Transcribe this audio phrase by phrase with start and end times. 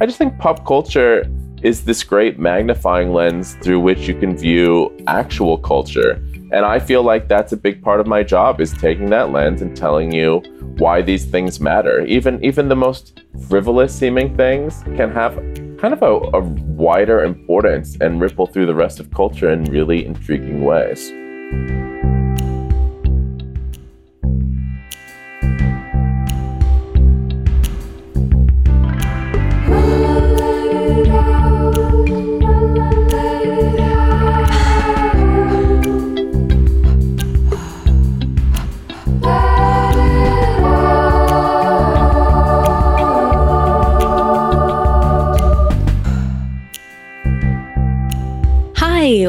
[0.00, 1.24] I just think pop culture
[1.62, 6.14] is this great magnifying lens through which you can view actual culture.
[6.52, 9.62] And I feel like that's a big part of my job is taking that lens
[9.62, 10.42] and telling you
[10.78, 12.04] why these things matter.
[12.06, 15.36] Even even the most frivolous seeming things can have
[15.78, 20.04] kind of a, a wider importance and ripple through the rest of culture in really
[20.04, 21.12] intriguing ways.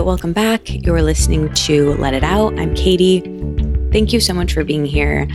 [0.05, 0.69] Welcome back.
[0.85, 2.59] You're listening to Let It Out.
[2.59, 3.21] I'm Katie.
[3.91, 5.27] Thank you so much for being here.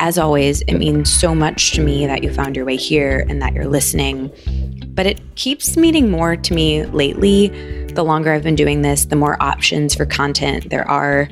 [0.00, 3.40] As always, it means so much to me that you found your way here and
[3.40, 4.30] that you're listening.
[4.88, 7.48] But it keeps meaning more to me lately.
[7.94, 11.26] The longer I've been doing this, the more options for content there are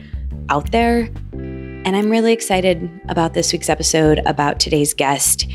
[0.48, 1.10] out there.
[1.34, 5.46] And I'm really excited about this week's episode, about today's guest.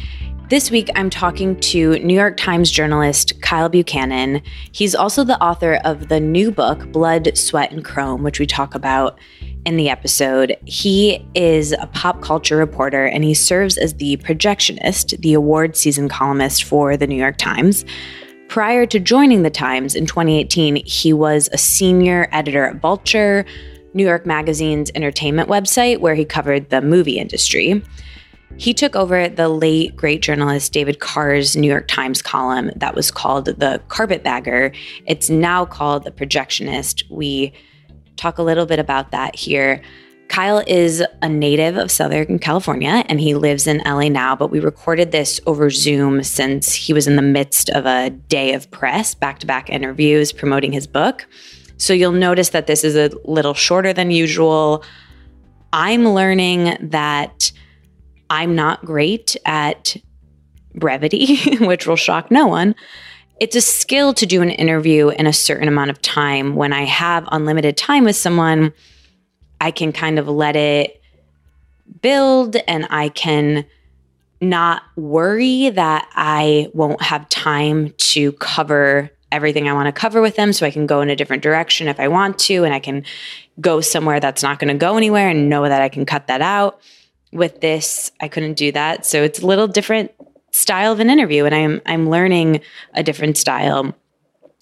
[0.47, 4.43] This week, I'm talking to New York Times journalist Kyle Buchanan.
[4.71, 8.75] He's also the author of the new book, Blood, Sweat, and Chrome, which we talk
[8.75, 9.17] about
[9.66, 10.55] in the episode.
[10.66, 16.07] He is a pop culture reporter and he serves as the projectionist, the award season
[16.09, 17.83] columnist for the New York Times.
[18.47, 23.45] Prior to joining the Times in 2018, he was a senior editor at Vulture,
[23.95, 27.81] New York Magazine's entertainment website, where he covered the movie industry.
[28.57, 33.11] He took over the late great journalist David Carr's New York Times column that was
[33.11, 34.71] called The Carpetbagger.
[35.05, 37.03] It's now called The Projectionist.
[37.09, 37.53] We
[38.16, 39.81] talk a little bit about that here.
[40.27, 44.59] Kyle is a native of Southern California and he lives in LA now, but we
[44.59, 49.13] recorded this over Zoom since he was in the midst of a day of press,
[49.13, 51.27] back to back interviews promoting his book.
[51.77, 54.84] So you'll notice that this is a little shorter than usual.
[55.73, 57.51] I'm learning that
[58.30, 59.97] I'm not great at
[60.74, 62.75] brevity, which will shock no one.
[63.40, 66.56] It's a skill to do an interview in a certain amount of time.
[66.56, 68.74] When I have unlimited time with someone,
[69.59, 71.02] I can kind of let it
[72.02, 73.66] build and I can
[74.41, 80.35] not worry that I won't have time to cover everything I want to cover with
[80.35, 80.53] them.
[80.53, 83.03] So I can go in a different direction if I want to, and I can
[83.59, 86.41] go somewhere that's not going to go anywhere and know that I can cut that
[86.41, 86.80] out
[87.35, 89.06] with this, I couldn't do that.
[89.06, 90.12] So it's a little different
[90.51, 92.62] style of an interview, and I'm I'm learning
[92.94, 93.94] a different style.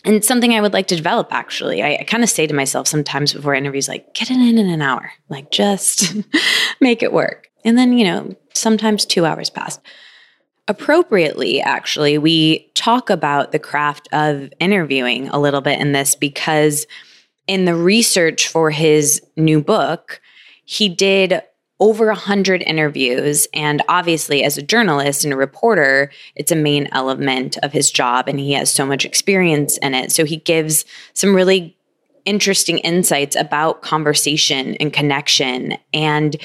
[0.06, 1.81] And something I would like to develop actually.
[1.81, 4.69] I, I kind of say to myself sometimes before interviews, like, get it in in
[4.69, 6.13] an hour, like just
[6.81, 7.47] make it work.
[7.63, 9.79] And then, you know, sometimes two hours passed.
[10.67, 16.85] Appropriately, actually, we talk about the craft of interviewing a little bit in this because
[17.47, 20.22] in the research for his new book,
[20.66, 21.41] he did
[21.83, 23.45] over 100 interviews.
[23.53, 28.29] And obviously, as a journalist and a reporter, it's a main element of his job,
[28.29, 30.09] and he has so much experience in it.
[30.09, 31.75] So he gives some really
[32.23, 35.77] interesting insights about conversation and connection.
[35.93, 36.38] And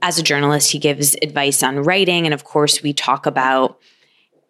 [0.00, 2.24] as a journalist, he gives advice on writing.
[2.24, 3.78] And of course, we talk about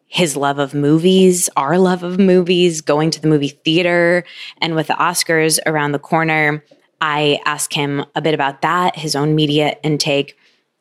[0.06, 4.22] his love of movies, our love of movies, going to the movie theater,
[4.58, 6.62] and with the Oscars around the corner
[7.00, 10.36] I ask him a bit about that, his own media intake.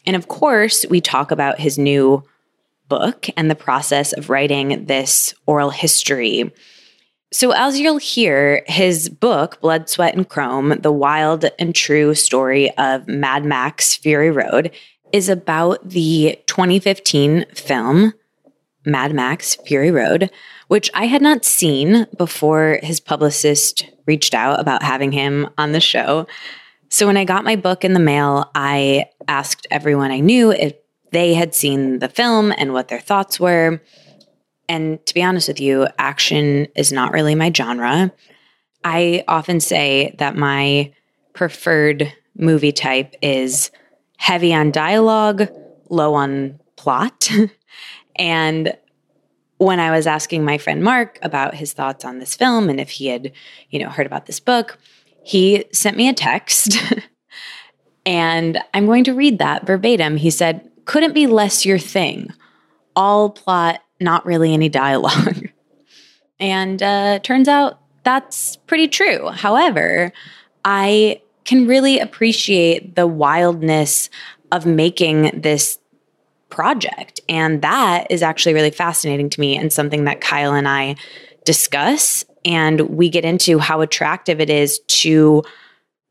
[0.05, 2.23] And of course, we talk about his new
[2.87, 6.51] book and the process of writing this oral history.
[7.31, 12.75] So, as you'll hear, his book, Blood, Sweat, and Chrome The Wild and True Story
[12.77, 14.71] of Mad Max Fury Road,
[15.13, 18.13] is about the 2015 film
[18.85, 20.31] Mad Max Fury Road,
[20.67, 25.79] which I had not seen before his publicist reached out about having him on the
[25.79, 26.25] show.
[26.89, 30.73] So when I got my book in the mail, I asked everyone I knew if
[31.11, 33.79] they had seen the film and what their thoughts were.
[34.67, 38.11] And to be honest with you, action is not really my genre.
[38.83, 40.91] I often say that my
[41.33, 43.69] preferred movie type is
[44.17, 45.47] heavy on dialogue,
[45.89, 47.29] low on plot.
[48.15, 48.75] and
[49.59, 52.89] when I was asking my friend Mark about his thoughts on this film and if
[52.89, 53.31] he had,
[53.69, 54.77] you know, heard about this book,
[55.23, 56.77] he sent me a text.
[58.05, 60.17] and I'm going to read that verbatim.
[60.17, 62.33] He said, "Couldn't be less your thing.
[62.95, 65.49] All plot, not really any dialogue."
[66.39, 69.27] and uh, turns out that's pretty true.
[69.27, 70.13] However,
[70.63, 74.09] I can really appreciate the wildness
[74.51, 75.78] of making this
[76.49, 77.19] project.
[77.29, 80.95] And that is actually really fascinating to me and something that Kyle and I
[81.45, 82.25] discuss.
[82.45, 85.43] And we get into how attractive it is to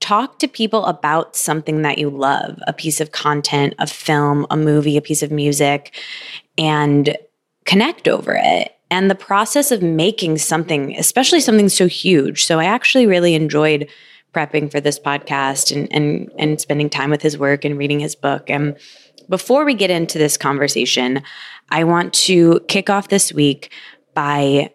[0.00, 4.56] talk to people about something that you love a piece of content, a film, a
[4.56, 5.94] movie, a piece of music,
[6.56, 7.17] and
[7.64, 8.75] connect over it.
[8.90, 12.44] And the process of making something, especially something so huge.
[12.44, 13.88] So I actually really enjoyed
[14.35, 18.14] prepping for this podcast and and and spending time with his work and reading his
[18.14, 18.49] book.
[18.49, 18.76] And
[19.28, 21.22] before we get into this conversation,
[21.70, 23.72] I want to kick off this week
[24.14, 24.72] by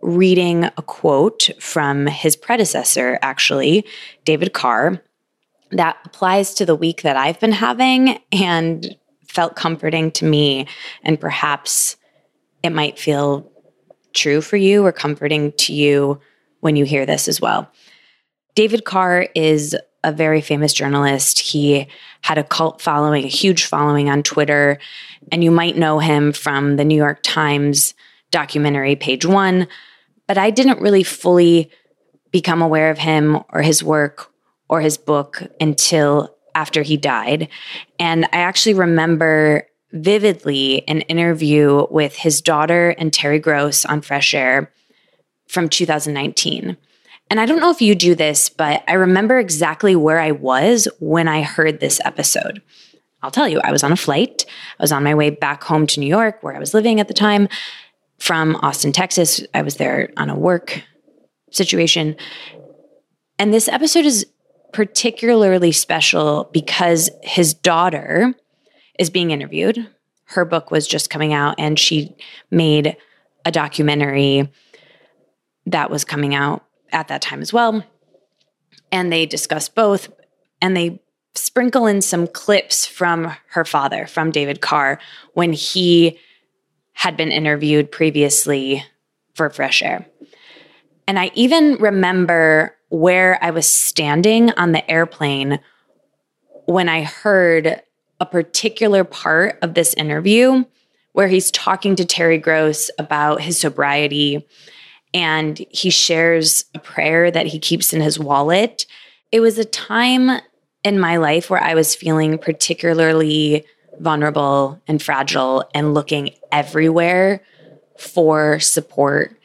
[0.00, 3.84] reading a quote from his predecessor, actually,
[4.24, 5.02] David Carr,
[5.72, 8.96] that applies to the week that I've been having and
[9.26, 10.66] felt comforting to me.
[11.02, 11.96] And perhaps
[12.62, 13.50] it might feel
[14.14, 16.20] true for you or comforting to you
[16.60, 17.70] when you hear this as well.
[18.54, 21.40] David Carr is a very famous journalist.
[21.40, 21.86] He
[22.22, 24.78] had a cult following, a huge following on Twitter.
[25.30, 27.94] And you might know him from the New York Times
[28.30, 29.68] documentary, Page One.
[30.26, 31.70] But I didn't really fully
[32.30, 34.30] become aware of him or his work
[34.68, 37.48] or his book until after he died.
[37.98, 44.34] And I actually remember vividly an interview with his daughter and Terry Gross on Fresh
[44.34, 44.70] Air
[45.46, 46.76] from 2019.
[47.30, 50.88] And I don't know if you do this, but I remember exactly where I was
[50.98, 52.62] when I heard this episode.
[53.22, 54.46] I'll tell you, I was on a flight.
[54.78, 57.08] I was on my way back home to New York, where I was living at
[57.08, 57.48] the time,
[58.18, 59.44] from Austin, Texas.
[59.54, 60.82] I was there on a work
[61.50, 62.16] situation.
[63.38, 64.26] And this episode is
[64.72, 68.34] particularly special because his daughter
[68.98, 69.88] is being interviewed.
[70.24, 72.14] Her book was just coming out, and she
[72.50, 72.96] made
[73.44, 74.50] a documentary
[75.66, 77.84] that was coming out at that time as well.
[78.90, 80.08] And they discuss both
[80.60, 81.00] and they
[81.34, 84.98] sprinkle in some clips from her father, from David Carr,
[85.34, 86.18] when he
[86.92, 88.84] had been interviewed previously
[89.34, 90.06] for Fresh Air.
[91.06, 95.60] And I even remember where I was standing on the airplane
[96.66, 97.82] when I heard
[98.20, 100.64] a particular part of this interview
[101.12, 104.46] where he's talking to Terry Gross about his sobriety
[105.14, 108.86] and he shares a prayer that he keeps in his wallet.
[109.32, 110.40] It was a time
[110.84, 113.66] in my life where I was feeling particularly
[113.98, 117.42] vulnerable and fragile and looking everywhere
[117.98, 119.36] for support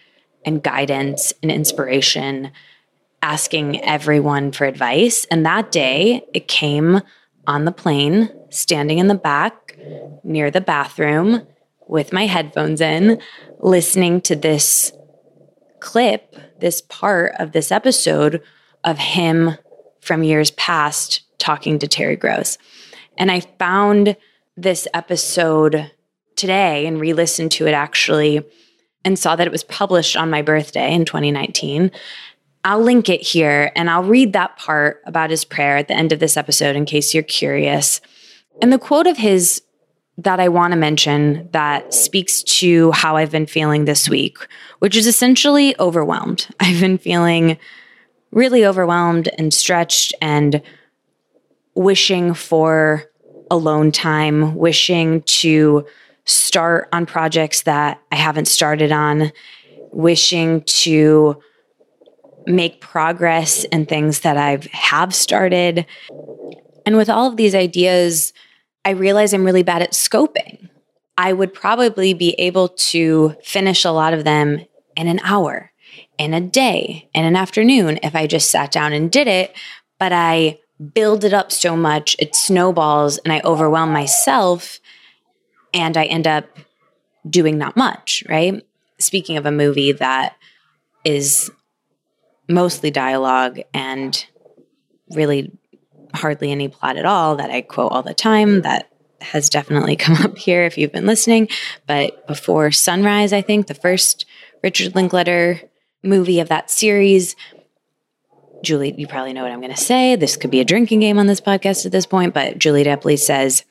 [0.46, 2.52] and guidance and inspiration,
[3.22, 5.26] asking everyone for advice.
[5.32, 7.02] And that day, it came
[7.48, 9.78] on the plane, standing in the back
[10.24, 11.48] near the bathroom
[11.88, 13.20] with my headphones in,
[13.60, 14.94] listening to this
[15.84, 18.42] clip, this part of this episode
[18.86, 19.58] of him
[20.00, 22.58] from years past talking to Terry Gross.
[23.18, 24.16] And I found
[24.56, 25.92] this episode
[26.38, 28.42] today and re listened to it actually
[29.04, 31.92] and saw that it was published on my birthday in 2019.
[32.64, 36.14] I'll link it here and I'll read that part about his prayer at the end
[36.14, 38.00] of this episode in case you're curious.
[38.62, 39.62] And the quote of his
[40.18, 44.38] that I want to mention that speaks to how I've been feeling this week,
[44.80, 46.48] which is essentially overwhelmed.
[46.60, 47.58] I've been feeling
[48.32, 50.62] really overwhelmed and stretched and
[51.76, 53.04] wishing for
[53.50, 55.86] alone time, wishing to
[56.26, 59.32] start on projects that I haven't started on,
[59.92, 61.42] wishing to
[62.46, 65.86] make progress in things that I have have started.
[66.86, 68.34] And with all of these ideas,
[68.86, 70.70] I realize I'm really bad at scoping.
[71.18, 75.72] I would probably be able to finish a lot of them in an hour,
[76.18, 79.56] in a day, in an afternoon if I just sat down and did it.
[80.00, 80.60] But I
[80.94, 84.80] build it up so much, it snowballs and I overwhelm myself
[85.74, 86.46] and I end up
[87.30, 88.62] doing not much, right?
[89.00, 90.36] Speaking of a movie that
[91.06, 91.50] is
[92.50, 94.26] mostly dialogue and
[95.12, 95.52] really
[96.14, 98.90] hardly any plot at all that I quote all the time that
[99.22, 101.48] has definitely come up here if you've been listening.
[101.88, 104.26] But before Sunrise, I think the first
[104.64, 105.62] Richard Linklater
[106.04, 107.36] movie of that series.
[108.62, 110.16] Julie, you probably know what I'm going to say.
[110.16, 113.20] This could be a drinking game on this podcast at this point, but Julie Delpy
[113.20, 113.66] says,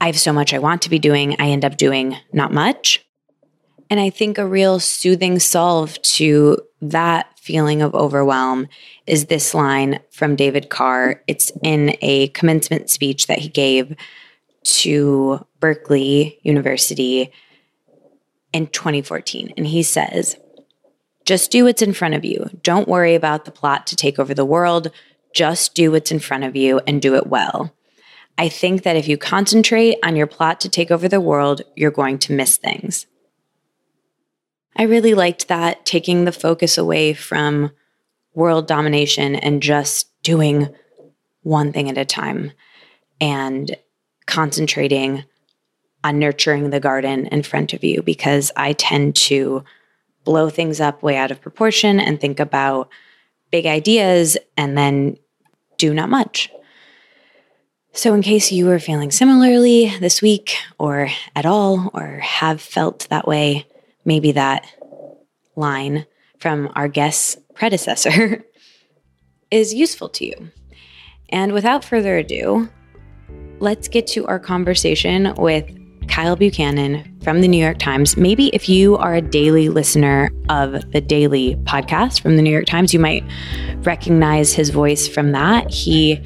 [0.00, 1.36] I have so much I want to be doing.
[1.40, 3.04] I end up doing not much.
[3.90, 8.66] And I think a real soothing solve to that feeling of overwhelm
[9.06, 11.22] is this line from David Carr.
[11.26, 13.94] It's in a commencement speech that he gave
[14.62, 17.30] to Berkeley University
[18.54, 19.52] in 2014.
[19.58, 20.38] And he says,
[21.26, 22.48] just do what's in front of you.
[22.62, 24.90] Don't worry about the plot to take over the world.
[25.34, 27.74] Just do what's in front of you and do it well.
[28.38, 31.90] I think that if you concentrate on your plot to take over the world, you're
[31.90, 33.04] going to miss things.
[34.76, 37.70] I really liked that, taking the focus away from
[38.34, 40.68] world domination and just doing
[41.42, 42.52] one thing at a time
[43.20, 43.76] and
[44.26, 45.24] concentrating
[46.02, 49.64] on nurturing the garden in front of you because I tend to
[50.24, 52.88] blow things up way out of proportion and think about
[53.50, 55.16] big ideas and then
[55.78, 56.50] do not much.
[57.92, 63.06] So, in case you are feeling similarly this week or at all, or have felt
[63.08, 63.66] that way,
[64.04, 64.66] maybe that
[65.56, 66.06] line
[66.38, 68.44] from our guest's predecessor
[69.50, 70.50] is useful to you.
[71.30, 72.68] And without further ado,
[73.60, 75.64] let's get to our conversation with
[76.08, 78.16] Kyle Buchanan from the New York Times.
[78.16, 82.66] Maybe if you are a daily listener of the Daily podcast from the New York
[82.66, 83.24] Times, you might
[83.78, 85.70] recognize his voice from that.
[85.72, 86.20] He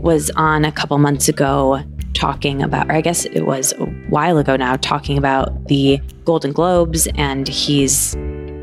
[0.00, 1.82] was on a couple months ago
[2.16, 6.52] talking about, or I guess it was a while ago now, talking about the Golden
[6.52, 8.14] Globes, and he's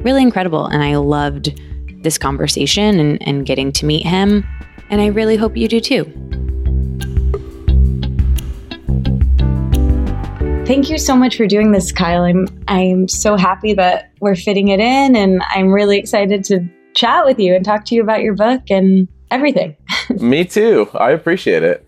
[0.04, 0.66] really incredible.
[0.66, 1.62] And I loved
[2.04, 4.44] this conversation and, and getting to meet him.
[4.90, 6.04] And I really hope you do too.
[10.66, 12.24] Thank you so much for doing this, Kyle.
[12.24, 17.26] I'm I'm so happy that we're fitting it in and I'm really excited to chat
[17.26, 19.76] with you and talk to you about your book and everything.
[20.20, 20.90] Me too.
[20.94, 21.88] I appreciate it.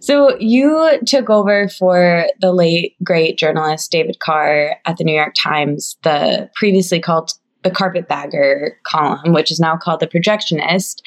[0.00, 5.34] So you took over for the late great journalist David Carr at the New York
[5.40, 11.02] Times, the previously called the Carpetbagger column, which is now called the Projectionist.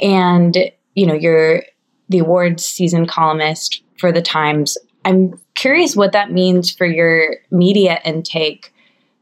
[0.00, 0.56] And,
[0.94, 1.62] you know, you're
[2.08, 4.78] the awards season columnist for the Times.
[5.04, 8.72] I'm curious what that means for your media intake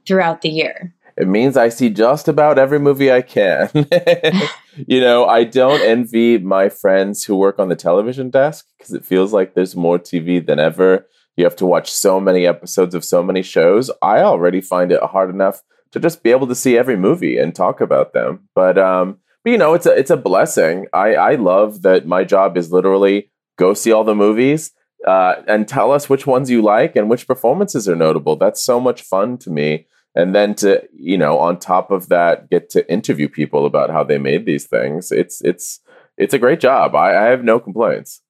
[0.06, 0.94] throughout the year.
[1.16, 3.68] It means I see just about every movie I can.
[4.86, 9.04] you know, I don't envy my friends who work on the television desk because it
[9.04, 11.06] feels like there's more TV than ever.
[11.36, 13.90] You have to watch so many episodes of so many shows.
[14.00, 17.54] I already find it hard enough to just be able to see every movie and
[17.54, 18.48] talk about them.
[18.54, 20.86] But um, but, you know, it's a it's a blessing.
[20.94, 24.72] I I love that my job is literally go see all the movies
[25.06, 28.36] uh, and tell us which ones you like and which performances are notable.
[28.36, 29.86] That's so much fun to me.
[30.14, 34.04] And then to you know, on top of that, get to interview people about how
[34.04, 35.12] they made these things.
[35.12, 35.80] It's it's
[36.16, 36.94] it's a great job.
[36.94, 38.22] I, I have no complaints.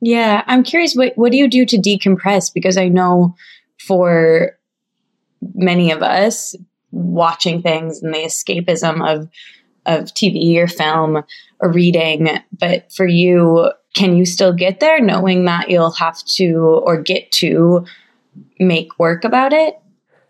[0.00, 0.94] Yeah, I'm curious.
[0.94, 2.52] What what do you do to decompress?
[2.52, 3.34] Because I know
[3.78, 4.58] for
[5.54, 6.54] many of us,
[6.90, 9.28] watching things and the escapism of
[9.86, 11.22] of TV or film
[11.60, 12.28] or reading.
[12.58, 17.30] But for you, can you still get there knowing that you'll have to or get
[17.32, 17.86] to
[18.58, 19.78] make work about it?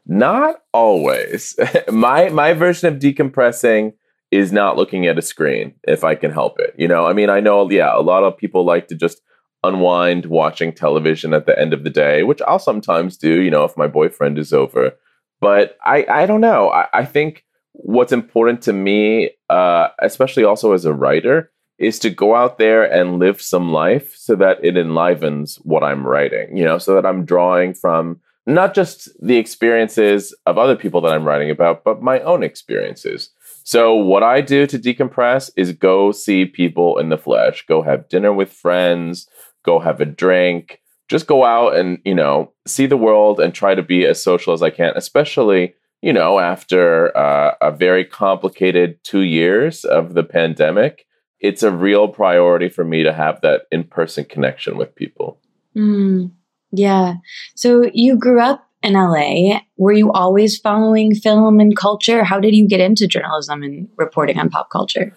[0.07, 1.59] Not always.
[1.91, 3.95] my my version of decompressing
[4.31, 6.75] is not looking at a screen if I can help it.
[6.77, 9.21] You know, I mean, I know yeah, a lot of people like to just
[9.67, 13.65] unwind watching television at the end of the day, which I'll sometimes do, you know,
[13.65, 14.93] if my boyfriend is over.
[15.41, 16.71] But I, I don't know.
[16.71, 22.11] I, I think what's important to me, uh, especially also as a writer, is to
[22.11, 26.65] go out there and live some life so that it enlivens what I'm writing, you
[26.65, 31.25] know, so that I'm drawing from not just the experiences of other people that I'm
[31.25, 33.31] writing about, but my own experiences.
[33.65, 38.09] So, what I do to decompress is go see people in the flesh, go have
[38.09, 39.29] dinner with friends,
[39.67, 43.75] go have a drink, just go out and, you know, see the world and try
[43.75, 48.99] to be as social as I can, especially, you know, after uh, a very complicated
[49.05, 51.07] two years of the pandemic.
[51.39, 55.39] It's a real priority for me to have that in person connection with people.
[55.77, 56.31] Mm,
[56.73, 57.17] yeah.
[57.55, 59.61] So you grew up in LA.
[59.77, 62.25] Were you always following film and culture?
[62.25, 65.15] How did you get into journalism and reporting on pop culture?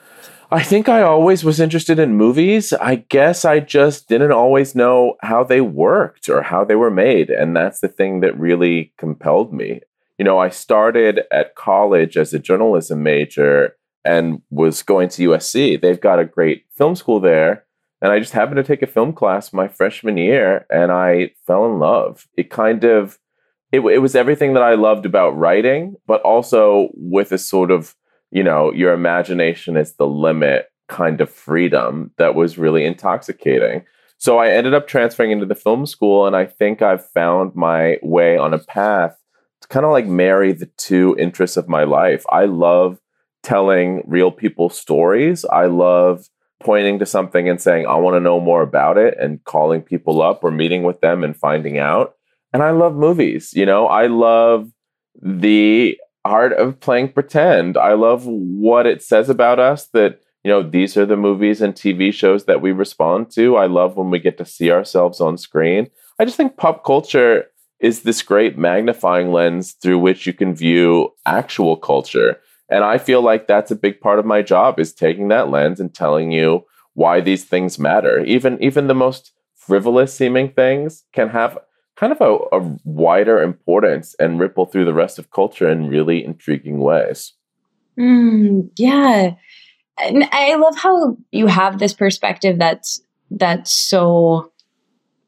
[0.51, 2.73] I think I always was interested in movies.
[2.73, 7.29] I guess I just didn't always know how they worked or how they were made.
[7.29, 9.81] And that's the thing that really compelled me.
[10.17, 15.79] You know, I started at college as a journalism major and was going to USC.
[15.79, 17.65] They've got a great film school there.
[18.01, 21.67] And I just happened to take a film class my freshman year and I fell
[21.67, 22.27] in love.
[22.35, 23.19] It kind of,
[23.71, 27.93] it, it was everything that I loved about writing, but also with a sort of
[28.31, 33.85] you know, your imagination is the limit kind of freedom that was really intoxicating.
[34.17, 37.97] So I ended up transferring into the film school, and I think I've found my
[38.01, 39.15] way on a path
[39.61, 42.25] to kind of like marry the two interests of my life.
[42.29, 42.99] I love
[43.43, 45.45] telling real people stories.
[45.45, 46.27] I love
[46.61, 50.21] pointing to something and saying, I want to know more about it, and calling people
[50.21, 52.15] up or meeting with them and finding out.
[52.51, 53.53] And I love movies.
[53.53, 54.69] You know, I love
[55.21, 57.77] the art of playing pretend.
[57.77, 61.75] I love what it says about us that you know, these are the movies and
[61.75, 63.57] TV shows that we respond to.
[63.57, 65.89] I love when we get to see ourselves on screen.
[66.17, 67.45] I just think pop culture
[67.79, 72.39] is this great magnifying lens through which you can view actual culture.
[72.69, 75.79] And I feel like that's a big part of my job is taking that lens
[75.79, 78.23] and telling you why these things matter.
[78.25, 81.57] Even even the most frivolous seeming things can have
[81.99, 86.23] kind of a, a wider importance and ripple through the rest of culture in really
[86.23, 87.33] intriguing ways.
[87.99, 89.31] Mm, yeah.
[89.97, 93.01] And I love how you have this perspective that's
[93.31, 94.53] that's so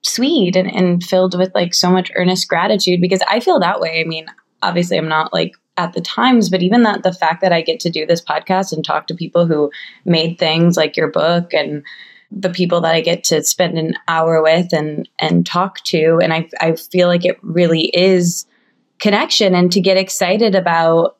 [0.01, 3.99] sweet and, and filled with like so much earnest gratitude because I feel that way.
[3.99, 4.27] I mean,
[4.63, 7.81] obviously I'm not like at the times, but even that the fact that I get
[7.81, 9.71] to do this podcast and talk to people who
[10.05, 11.83] made things like your book and
[12.31, 16.19] the people that I get to spend an hour with and and talk to.
[16.21, 18.45] And I I feel like it really is
[18.99, 21.17] connection and to get excited about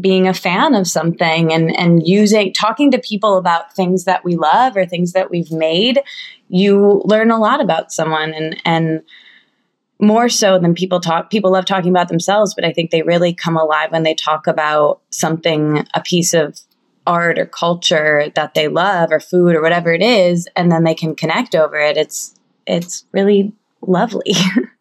[0.00, 4.36] being a fan of something and and using talking to people about things that we
[4.36, 6.00] love or things that we've made
[6.48, 9.02] you learn a lot about someone and and
[10.00, 13.34] more so than people talk people love talking about themselves but i think they really
[13.34, 16.58] come alive when they talk about something a piece of
[17.06, 20.94] art or culture that they love or food or whatever it is and then they
[20.94, 22.34] can connect over it it's
[22.66, 23.52] it's really
[23.82, 24.34] lovely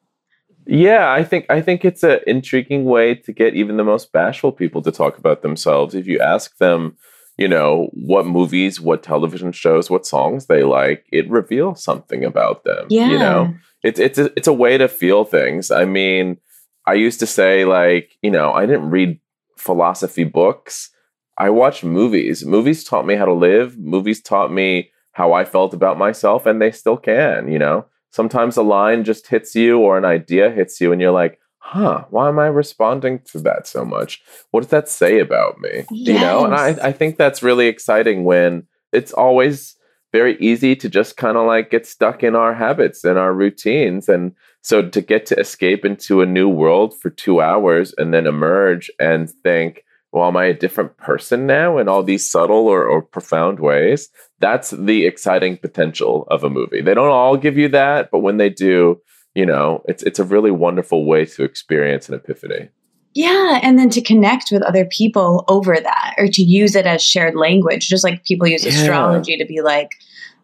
[0.72, 4.52] Yeah, I think I think it's an intriguing way to get even the most bashful
[4.52, 5.96] people to talk about themselves.
[5.96, 6.96] If you ask them,
[7.40, 12.66] you know, what movies, what television shows, what songs they like, it reveals something about
[12.66, 12.86] them.
[12.92, 13.10] Yeah.
[13.10, 15.72] You know, it's it's a, it's a way to feel things.
[15.72, 16.38] I mean,
[16.86, 19.20] I used to say like, you know, I didn't read
[19.58, 20.92] philosophy books.
[21.39, 22.46] I watched movies.
[22.46, 23.77] Movies taught me how to live.
[23.77, 27.51] Movies taught me how I felt about myself, and they still can.
[27.51, 31.12] You know sometimes a line just hits you or an idea hits you and you're
[31.12, 35.60] like huh why am i responding to that so much what does that say about
[35.60, 36.08] me yes.
[36.08, 39.75] you know and I, I think that's really exciting when it's always
[40.12, 44.10] very easy to just kind of like get stuck in our habits and our routines
[44.10, 48.25] and so to get to escape into a new world for two hours and then
[48.25, 52.83] emerge and think well, am I a different person now in all these subtle or,
[52.83, 54.10] or profound ways?
[54.40, 56.81] That's the exciting potential of a movie.
[56.81, 59.01] They don't all give you that, but when they do,
[59.36, 62.70] you know, it's it's a really wonderful way to experience an epiphany.
[63.14, 67.03] Yeah, and then to connect with other people over that or to use it as
[67.03, 68.72] shared language, just like people use yeah.
[68.72, 69.90] astrology to be like,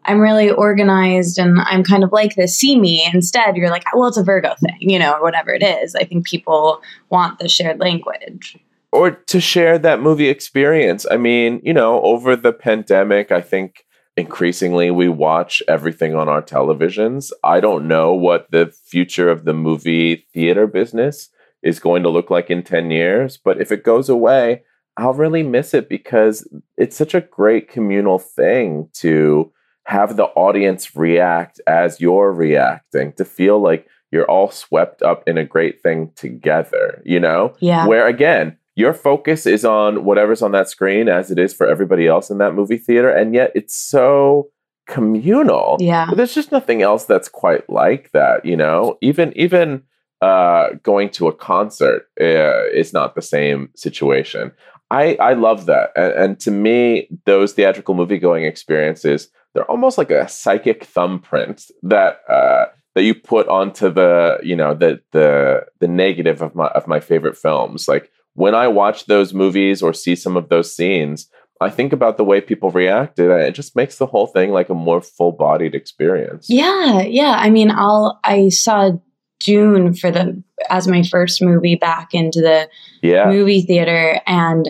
[0.06, 2.56] I'm really organized and I'm kind of like this.
[2.56, 3.08] See me.
[3.14, 5.96] Instead, you're like, well, it's a Virgo thing, you know, or whatever it is.
[5.96, 8.58] I think people want the shared language
[8.96, 11.06] or to share that movie experience.
[11.10, 13.86] I mean, you know, over the pandemic, I think
[14.18, 17.32] increasingly we watch everything on our televisions.
[17.44, 21.30] I don't know what the future of the movie theater business
[21.62, 24.64] is going to look like in 10 years, but if it goes away,
[24.98, 29.52] I'll really miss it because it's such a great communal thing to
[29.86, 35.38] have the audience react as you're reacting, to feel like you're all swept up in
[35.38, 37.54] a great thing together, you know?
[37.60, 37.86] Yeah.
[37.88, 42.08] Where again, your focus is on whatever's on that screen as it is for everybody
[42.08, 44.50] else in that movie theater and yet it's so
[44.88, 45.78] communal.
[45.80, 46.06] Yeah.
[46.08, 48.98] But there's just nothing else that's quite like that you know?
[49.02, 49.84] Even even
[50.22, 54.52] uh going to a concert uh, is not the same situation.
[54.92, 55.92] I i love that.
[55.96, 61.72] And, and to me those theatrical movie going experiences they're almost like a psychic thumbprint
[61.82, 66.68] that uh that you put onto the you know the the the negative of my
[66.68, 67.88] of my favorite films.
[67.88, 71.28] Like when I watch those movies or see some of those scenes,
[71.62, 73.32] I think about the way people reacted.
[73.32, 76.48] and It just makes the whole thing like a more full bodied experience.
[76.50, 77.38] Yeah, yeah.
[77.40, 78.92] I mean, I'll I saw
[79.40, 82.70] Dune for the as my first movie back into the
[83.02, 83.30] yeah.
[83.30, 84.70] movie theater, and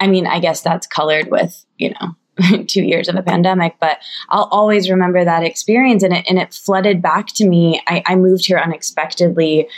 [0.00, 3.98] I mean, I guess that's colored with you know two years of a pandemic, but
[4.30, 7.82] I'll always remember that experience, and it and it flooded back to me.
[7.86, 9.68] I, I moved here unexpectedly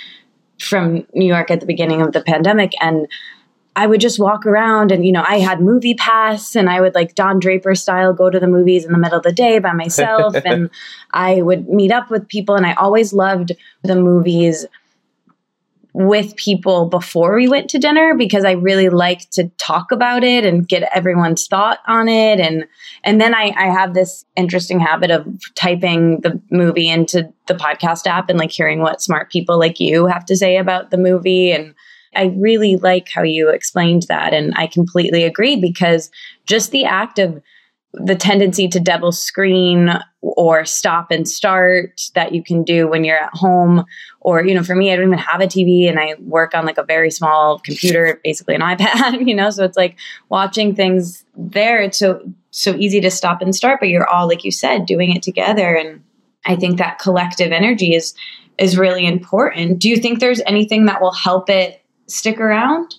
[0.59, 3.07] from New York at the beginning of the pandemic and
[3.77, 7.15] I would just walk around and, you know, I had MoviePass and I would like
[7.15, 10.35] Don Draper style go to the movies in the middle of the day by myself.
[10.47, 10.71] and
[11.13, 12.55] I would meet up with people.
[12.55, 14.65] And I always loved the movies
[15.99, 20.45] with people before we went to dinner because I really like to talk about it
[20.45, 22.39] and get everyone's thought on it.
[22.39, 22.67] And
[23.03, 28.07] and then I, I have this interesting habit of typing the movie into the podcast
[28.07, 31.51] app and like hearing what smart people like you have to say about the movie.
[31.51, 31.75] And
[32.15, 34.35] I really like how you explained that.
[34.35, 36.11] And I completely agree because
[36.45, 37.41] just the act of
[37.93, 43.19] the tendency to double screen or stop and start that you can do when you're
[43.19, 43.85] at home
[44.21, 46.67] or you know for me i don't even have a tv and i work on
[46.67, 49.97] like a very small computer basically an ipad you know so it's like
[50.29, 52.21] watching things there It's so
[52.57, 55.75] so easy to stop and start, but you're all, like you said, doing it together.
[55.75, 56.03] And
[56.47, 58.15] I think that collective energy is
[58.59, 59.79] is really important.
[59.79, 62.95] Do you think there's anything that will help it stick around?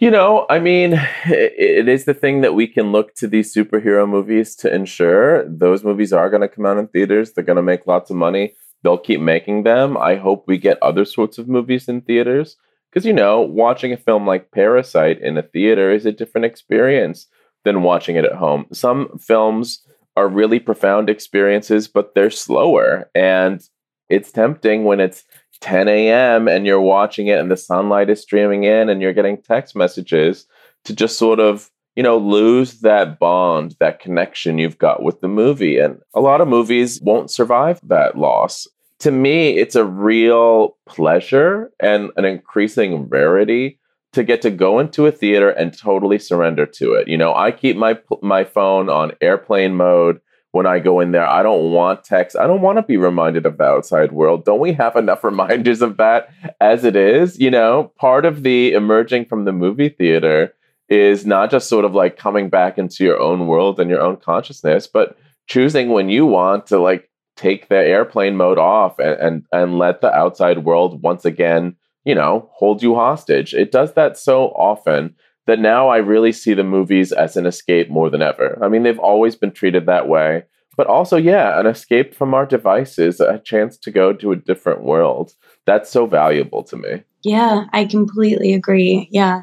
[0.00, 0.92] You know, I mean,
[1.24, 5.82] it is the thing that we can look to these superhero movies to ensure those
[5.82, 7.32] movies are going to come out in theaters.
[7.32, 8.54] They're going to make lots of money.
[8.84, 9.96] They'll keep making them.
[9.96, 12.56] I hope we get other sorts of movies in theaters
[12.88, 17.26] because, you know, watching a film like Parasite in a theater is a different experience
[17.64, 18.66] than watching it at home.
[18.72, 19.82] Some films
[20.16, 23.10] are really profound experiences, but they're slower.
[23.16, 23.60] And
[24.08, 25.24] it's tempting when it's
[25.60, 26.48] 10 a.m.
[26.48, 30.46] and you're watching it and the sunlight is streaming in and you're getting text messages
[30.84, 35.28] to just sort of, you know, lose that bond, that connection you've got with the
[35.28, 35.78] movie.
[35.78, 38.66] And a lot of movies won't survive that loss.
[39.00, 43.78] To me, it's a real pleasure and an increasing rarity
[44.12, 47.08] to get to go into a theater and totally surrender to it.
[47.08, 50.20] You know, I keep my my phone on airplane mode
[50.58, 51.24] when I go in there.
[51.24, 52.36] I don't want text.
[52.36, 54.44] I don't want to be reminded of the outside world.
[54.44, 57.38] Don't we have enough reminders of that as it is?
[57.38, 60.52] You know, part of the emerging from the movie theater
[60.88, 64.16] is not just sort of like coming back into your own world and your own
[64.16, 65.16] consciousness, but
[65.46, 70.00] choosing when you want to like take the airplane mode off and and, and let
[70.00, 73.54] the outside world once again, you know, hold you hostage.
[73.54, 75.14] It does that so often
[75.48, 78.58] that now I really see the movies as an escape more than ever.
[78.62, 80.44] I mean, they've always been treated that way,
[80.76, 84.82] but also, yeah, an escape from our devices, a chance to go to a different
[84.82, 85.32] world.
[85.64, 87.02] That's so valuable to me.
[87.24, 89.08] Yeah, I completely agree.
[89.10, 89.40] Yeah.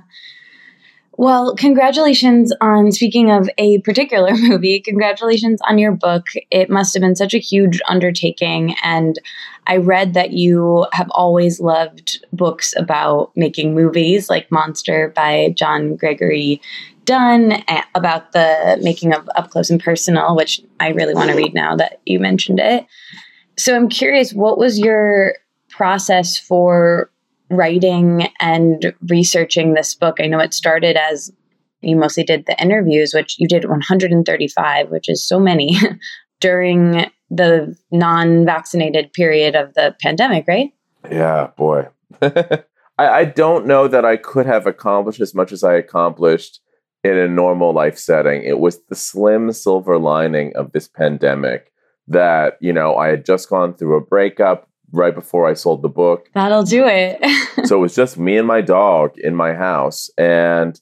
[1.18, 4.82] Well, congratulations on speaking of a particular movie.
[4.82, 6.28] Congratulations on your book.
[6.52, 8.76] It must have been such a huge undertaking.
[8.84, 9.18] And
[9.66, 15.96] I read that you have always loved books about making movies, like Monster by John
[15.96, 16.62] Gregory
[17.06, 21.38] Dunne, eh, about the making of Up Close and Personal, which I really want to
[21.38, 22.86] read now that you mentioned it.
[23.58, 25.36] So I'm curious, what was your
[25.70, 27.10] process for
[27.50, 30.18] writing and researching this book?
[30.20, 31.32] I know it started as
[31.82, 35.78] you mostly did the interviews, which you did 135, which is so many
[36.40, 40.74] during the non vaccinated period of the pandemic, right?
[41.10, 41.88] Yeah, boy.
[42.22, 42.64] I,
[42.98, 46.60] I don't know that I could have accomplished as much as I accomplished
[47.04, 48.44] in a normal life setting.
[48.44, 51.72] It was the slim silver lining of this pandemic
[52.08, 55.90] that, you know, I had just gone through a breakup right before I sold the
[55.90, 56.30] book.
[56.34, 57.20] That'll do it.
[57.68, 60.10] so it was just me and my dog in my house.
[60.18, 60.80] And,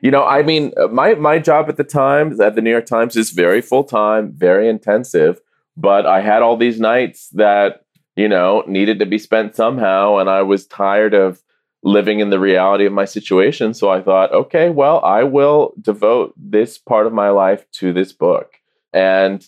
[0.00, 2.86] you know, I mean, uh, my, my job at the time at the New York
[2.86, 5.40] Times is very full time, very intensive.
[5.76, 10.16] But I had all these nights that, you know, needed to be spent somehow.
[10.18, 11.42] And I was tired of
[11.82, 13.74] living in the reality of my situation.
[13.74, 18.12] So I thought, okay, well, I will devote this part of my life to this
[18.12, 18.54] book.
[18.92, 19.46] And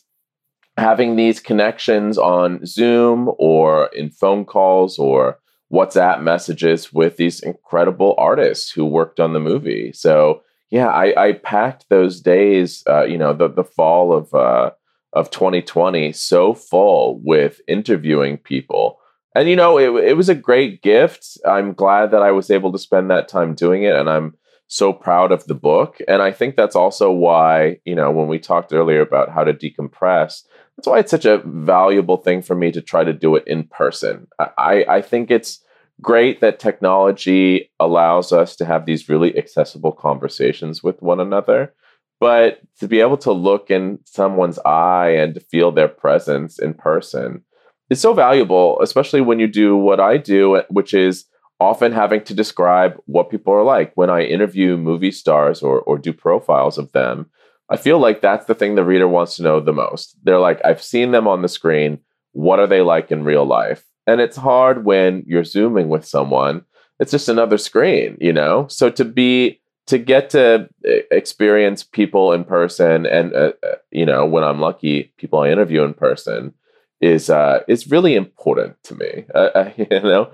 [0.78, 5.38] having these connections on Zoom or in phone calls or
[5.72, 9.92] WhatsApp messages with these incredible artists who worked on the movie.
[9.92, 14.70] So yeah, I, I packed those days, uh, you know, the the fall of uh,
[15.12, 18.98] of 2020 so full with interviewing people.
[19.34, 21.38] And you know, it it was a great gift.
[21.46, 24.34] I'm glad that I was able to spend that time doing it, and I'm
[24.68, 25.98] so proud of the book.
[26.06, 29.54] And I think that's also why, you know, when we talked earlier about how to
[29.54, 30.42] decompress,
[30.78, 33.64] that's why it's such a valuable thing for me to try to do it in
[33.64, 34.28] person.
[34.38, 35.60] I, I think it's
[36.00, 41.74] great that technology allows us to have these really accessible conversations with one another.
[42.20, 46.74] But to be able to look in someone's eye and to feel their presence in
[46.74, 47.42] person
[47.90, 51.24] is so valuable, especially when you do what I do, which is
[51.58, 53.90] often having to describe what people are like.
[53.96, 57.30] When I interview movie stars or, or do profiles of them,
[57.70, 60.16] I feel like that's the thing the reader wants to know the most.
[60.22, 61.98] They're like, I've seen them on the screen.
[62.32, 63.84] What are they like in real life?
[64.06, 66.64] And it's hard when you're zooming with someone.
[66.98, 68.66] It's just another screen, you know?
[68.68, 70.68] So to be, to get to
[71.10, 75.82] experience people in person and, uh, uh, you know, when I'm lucky, people I interview
[75.82, 76.54] in person
[77.00, 79.24] is uh, is really important to me.
[79.34, 80.30] Uh, uh you know,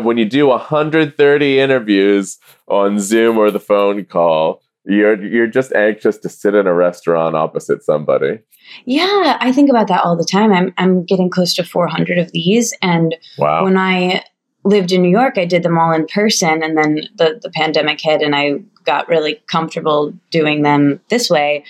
[0.00, 6.16] when you do 130 interviews on Zoom or the phone call, you're you're just anxious
[6.18, 8.40] to sit in a restaurant opposite somebody.
[8.86, 10.52] Yeah, I think about that all the time.
[10.52, 13.64] I'm I'm getting close to 400 of these, and wow.
[13.64, 14.24] when I
[14.64, 18.00] lived in New York, I did them all in person, and then the the pandemic
[18.00, 21.64] hit, and I got really comfortable doing them this way.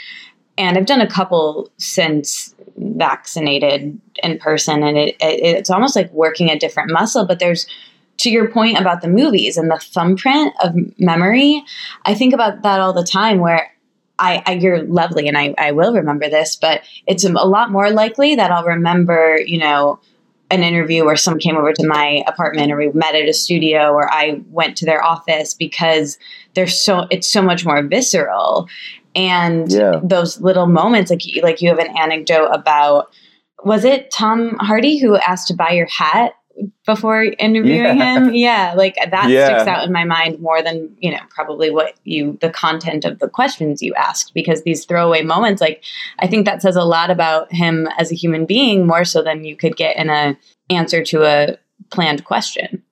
[0.57, 6.13] And I've done a couple since vaccinated in person, and it, it it's almost like
[6.13, 7.27] working a different muscle.
[7.27, 7.67] But there's
[8.19, 11.65] to your point about the movies and the thumbprint of memory,
[12.05, 13.71] I think about that all the time where
[14.19, 17.91] I, I, you're lovely and I, I will remember this, but it's a lot more
[17.91, 20.01] likely that I'll remember, you know,
[20.51, 23.93] an interview where someone came over to my apartment or we met at a studio
[23.93, 26.19] or I went to their office because
[26.55, 28.67] there's so it's so much more visceral.
[29.15, 30.01] And yeah.
[30.03, 33.11] those little moments, like like you have an anecdote about
[33.63, 36.33] was it Tom Hardy who asked to buy your hat
[36.87, 38.15] before interviewing yeah.
[38.15, 38.35] him.
[38.35, 39.47] Yeah, like that yeah.
[39.47, 43.19] sticks out in my mind more than, you know, probably what you, the content of
[43.19, 45.85] the questions you asked, because these throwaway moments, like,
[46.19, 49.45] I think that says a lot about him as a human being, more so than
[49.45, 50.37] you could get in a
[50.71, 51.59] answer to a
[51.91, 52.83] planned question.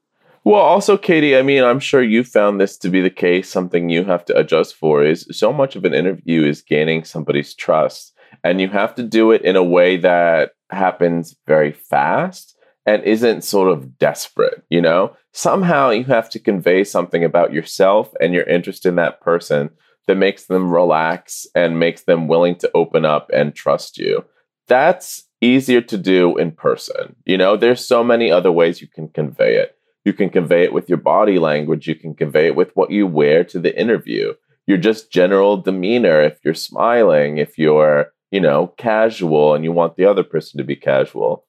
[0.44, 3.48] Well, also, Katie, I mean, I'm sure you found this to be the case.
[3.48, 7.52] Something you have to adjust for is so much of an interview is gaining somebody's
[7.52, 8.12] trust.
[8.44, 12.55] And you have to do it in a way that happens very fast
[12.86, 15.14] and isn't sort of desperate, you know?
[15.32, 19.70] Somehow you have to convey something about yourself and your interest in that person
[20.06, 24.24] that makes them relax and makes them willing to open up and trust you.
[24.68, 27.16] That's easier to do in person.
[27.24, 29.76] You know, there's so many other ways you can convey it.
[30.04, 33.08] You can convey it with your body language, you can convey it with what you
[33.08, 34.34] wear to the interview.
[34.68, 39.96] Your just general demeanor if you're smiling, if you're, you know, casual and you want
[39.96, 41.45] the other person to be casual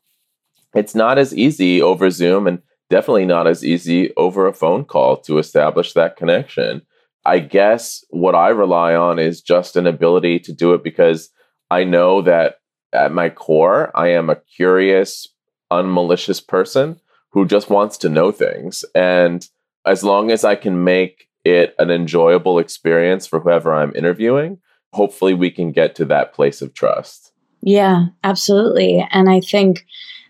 [0.77, 5.17] it's not as easy over Zoom and definitely not as easy over a phone call
[5.17, 6.81] to establish that connection.
[7.25, 11.29] I guess what I rely on is just an ability to do it because
[11.69, 12.55] I know that
[12.93, 15.27] at my core, I am a curious,
[15.71, 18.85] unmalicious person who just wants to know things.
[18.95, 19.45] And
[19.85, 24.59] as long as I can make it an enjoyable experience for whoever I'm interviewing,
[24.93, 27.33] hopefully we can get to that place of trust.
[27.61, 29.05] Yeah, absolutely.
[29.11, 29.85] And I think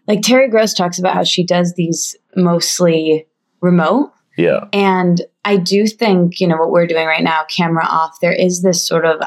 [0.08, 3.28] like Terry Gross talks about how she does these mostly
[3.62, 4.12] remote.
[4.38, 4.66] Yeah.
[4.72, 8.62] And I do think, you know, what we're doing right now, camera off, there is
[8.62, 9.22] this sort of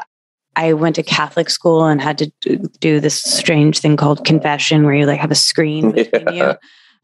[0.55, 2.31] I went to Catholic school and had to
[2.79, 6.31] do this strange thing called confession where you like have a screen yeah.
[6.31, 6.53] you.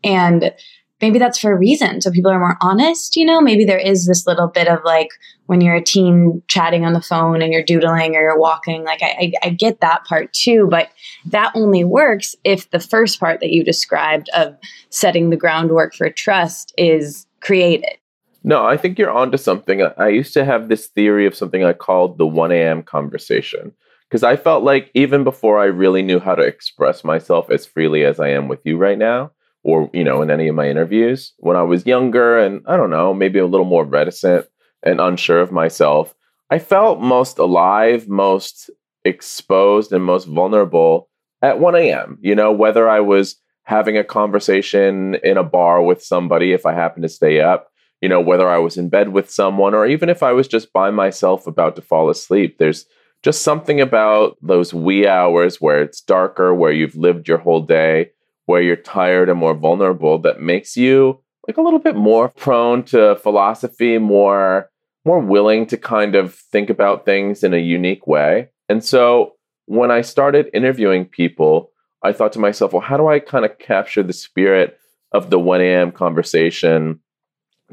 [0.03, 0.53] And
[1.01, 2.01] maybe that's for a reason.
[2.01, 3.41] So people are more honest, you know?
[3.41, 5.09] Maybe there is this little bit of like
[5.45, 8.83] when you're a teen chatting on the phone and you're doodling or you're walking.
[8.83, 10.89] Like I, I, I, get that part too, but
[11.25, 14.55] that only works if the first part that you described of
[14.89, 17.97] setting the groundwork for trust is created.
[18.43, 19.85] No, I think you're onto something.
[19.97, 22.83] I used to have this theory of something I called the 1 a.m.
[22.83, 23.73] conversation
[24.09, 28.05] because I felt like even before I really knew how to express myself as freely
[28.05, 29.31] as I am with you right now,
[29.67, 31.33] or you know in any of my interviews.
[31.39, 34.47] When i was younger and i don't know maybe a little more reticent
[34.83, 36.15] and unsure of myself
[36.49, 38.69] i felt most alive most
[39.05, 41.09] exposed and most vulnerable
[41.41, 46.03] at 1 a.m you know whether i was having a conversation in a bar with
[46.03, 47.67] somebody if i happened to stay up
[48.01, 50.71] you know whether i was in bed with someone or even if i was just
[50.73, 52.57] by myself about to fall asleep.
[52.57, 52.85] There's
[53.23, 58.11] just something about those wee hours where it's darker where you've lived your whole day
[58.47, 62.83] where you're tired and more vulnerable that makes you like a little bit more prone
[62.83, 64.69] to philosophy, more
[65.05, 68.49] more willing to kind of think about things in a unique way.
[68.67, 69.33] And so
[69.65, 71.71] when I started interviewing people,
[72.03, 74.77] I thought to myself, well, how do I kind of capture the spirit
[75.13, 75.93] of the 1 a.m.
[75.93, 76.99] conversation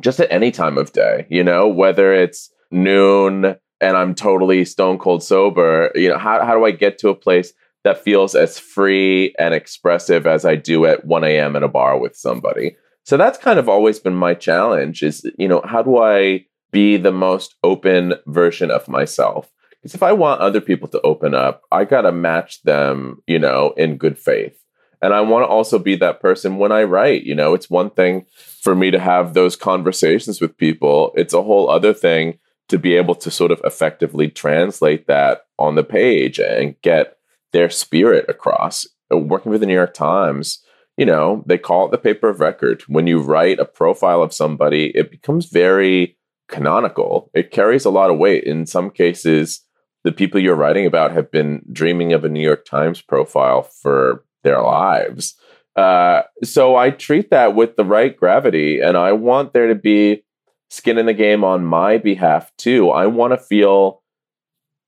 [0.01, 4.99] just at any time of day, you know, whether it's noon and I'm totally stone
[4.99, 7.53] cold sober, you know, how, how do I get to a place
[7.85, 11.55] that feels as free and expressive as I do at 1 a.m.
[11.55, 12.77] in a bar with somebody.
[13.05, 16.97] So that's kind of always been my challenge is, you know, how do I be
[16.97, 19.51] the most open version of myself?
[19.70, 23.38] Because if I want other people to open up, I got to match them, you
[23.38, 24.59] know, in good faith.
[25.03, 27.25] And I want to also be that person when I write.
[27.25, 28.25] You know, it's one thing
[28.62, 32.94] for me to have those conversations with people, it's a whole other thing to be
[32.94, 37.18] able to sort of effectively translate that on the page and get
[37.55, 38.87] their spirit across.
[39.11, 40.62] Uh, working for the New York Times,
[40.99, 42.83] you know, they call it the paper of record.
[42.88, 47.31] When you write a profile of somebody, it becomes very canonical.
[47.33, 48.45] It carries a lot of weight.
[48.45, 49.62] In some cases,
[50.03, 54.25] the people you're writing about have been dreaming of a New York Times profile for
[54.43, 55.35] their lives.
[55.77, 60.23] Uh, so I treat that with the right gravity, and I want there to be
[60.71, 62.90] skin in the game on my behalf too.
[62.90, 64.03] I want to feel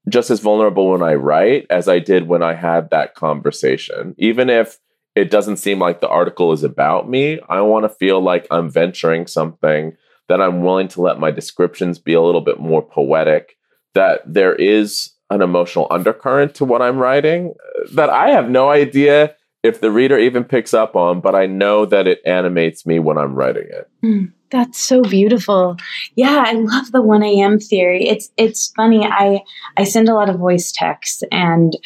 [0.08, 4.14] just as vulnerable when I write as I did when I had that conversation.
[4.18, 4.78] Even if
[5.14, 8.70] it doesn't seem like the article is about me, I want to feel like I'm
[8.70, 9.96] venturing something,
[10.28, 13.56] that I'm willing to let my descriptions be a little bit more poetic,
[13.94, 17.54] that there is an emotional undercurrent to what I'm writing
[17.92, 21.86] that I have no idea if the reader even picks up on, but I know
[21.86, 23.90] that it animates me when I'm writing it.
[24.04, 24.32] Mm.
[24.50, 25.76] That's so beautiful.
[26.14, 27.58] Yeah, I love the 1 a.m.
[27.58, 28.08] theory.
[28.08, 29.04] It's it's funny.
[29.04, 29.42] I
[29.76, 31.76] I send a lot of voice texts and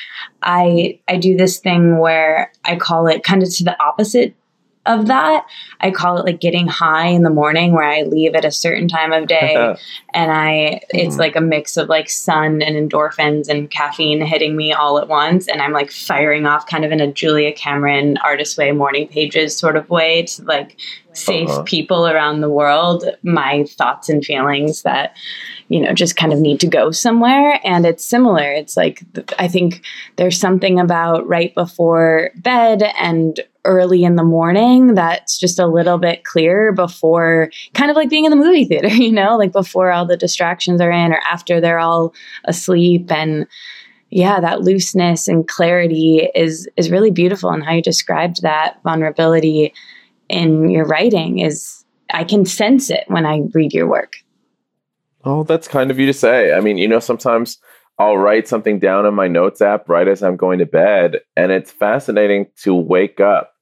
[0.43, 4.35] I I do this thing where I call it kind of to the opposite
[4.87, 5.47] of that.
[5.81, 8.89] I call it like getting high in the morning where I leave at a certain
[8.89, 9.55] time of day
[10.15, 11.19] and I it's mm.
[11.19, 15.49] like a mix of like sun and endorphins and caffeine hitting me all at once
[15.49, 19.57] and I'm like firing off kind of in a Julia Cameron artist way morning pages
[19.57, 20.79] sort of way to like
[21.13, 21.63] save uh-huh.
[21.65, 25.17] people around the world my thoughts and feelings that
[25.69, 27.61] you know just kind of need to go somewhere.
[27.65, 28.51] And it's similar.
[28.53, 29.03] It's like
[29.39, 29.85] i think
[30.17, 35.99] there's something about right before bed and early in the morning that's just a little
[35.99, 39.91] bit clearer before kind of like being in the movie theater you know like before
[39.91, 43.11] all the distractions are in or after they're all asleep.
[43.11, 43.47] And
[44.11, 49.73] yeah that looseness and clarity is is really beautiful and how you described that vulnerability
[50.31, 54.17] in your writing is I can sense it when I read your work.
[55.25, 56.55] Oh, that's kind of you to say.
[56.55, 57.59] I mean, you know, sometimes
[57.99, 61.53] I'll write something down in my notes app right as I'm going to bed, and
[61.53, 63.53] it's fascinating to wake up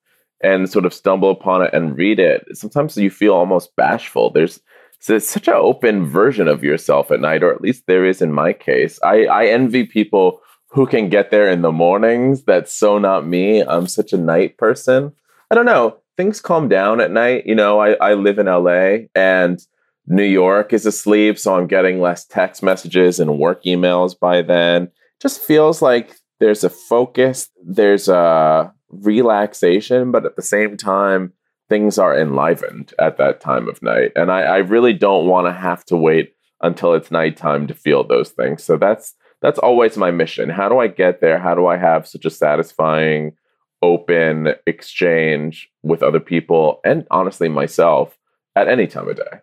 [0.41, 2.47] and sort of stumble upon it and read it.
[2.53, 4.31] Sometimes you feel almost bashful.
[4.31, 4.61] There's
[5.01, 8.21] so it's such an open version of yourself at night, or at least there is
[8.21, 8.99] in my case.
[9.03, 12.43] I, I envy people who can get there in the mornings.
[12.43, 13.63] That's so not me.
[13.63, 15.13] I'm such a night person.
[15.51, 17.47] I don't know things calm down at night.
[17.47, 19.59] You know, I, I live in LA and
[20.07, 24.91] New York is asleep, so I'm getting less text messages and work emails by then.
[25.23, 31.33] Just feels like there's a focus, there's a relaxation, but at the same time,
[31.69, 34.11] things are enlivened at that time of night.
[34.17, 38.03] And I, I really don't want to have to wait until it's nighttime to feel
[38.03, 38.65] those things.
[38.65, 40.49] So that's that's always my mission.
[40.49, 41.39] How do I get there?
[41.39, 43.37] How do I have such a satisfying
[43.83, 48.19] open exchange with other people and honestly myself
[48.57, 49.39] at any time of day.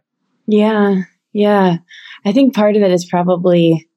[0.47, 1.03] Yeah.
[1.33, 1.77] Yeah.
[2.25, 3.87] I think part of it is probably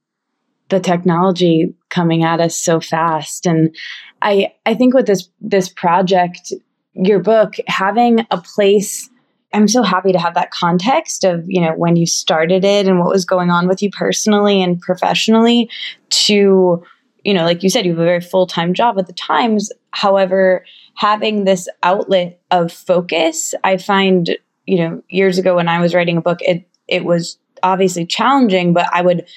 [0.69, 3.75] the technology coming at us so fast and
[4.21, 6.53] I I think with this this project
[6.93, 9.09] your book having a place
[9.55, 12.99] I'm so happy to have that context of, you know, when you started it and
[12.99, 15.71] what was going on with you personally and professionally
[16.11, 16.85] to
[17.29, 19.71] you know, like you said, you have a very full time job at the Times.
[19.91, 20.65] However,
[20.95, 24.31] having this outlet of focus, I find,
[24.65, 28.73] you know, years ago when I was writing a book, it it was obviously challenging,
[28.73, 29.29] but I would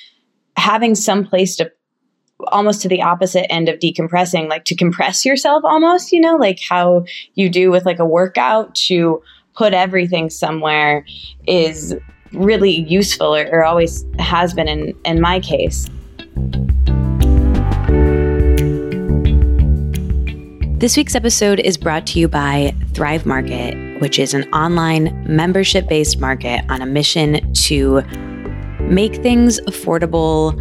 [0.55, 1.69] having some place to
[2.47, 6.59] almost to the opposite end of decompressing, like to compress yourself almost, you know, like
[6.69, 9.21] how you do with like a workout to
[9.53, 11.05] put everything somewhere
[11.45, 11.93] is
[12.31, 15.89] really useful or, or always has been in in my case.
[20.81, 25.87] This week's episode is brought to you by Thrive Market, which is an online membership
[25.87, 28.01] based market on a mission to
[28.79, 30.57] make things affordable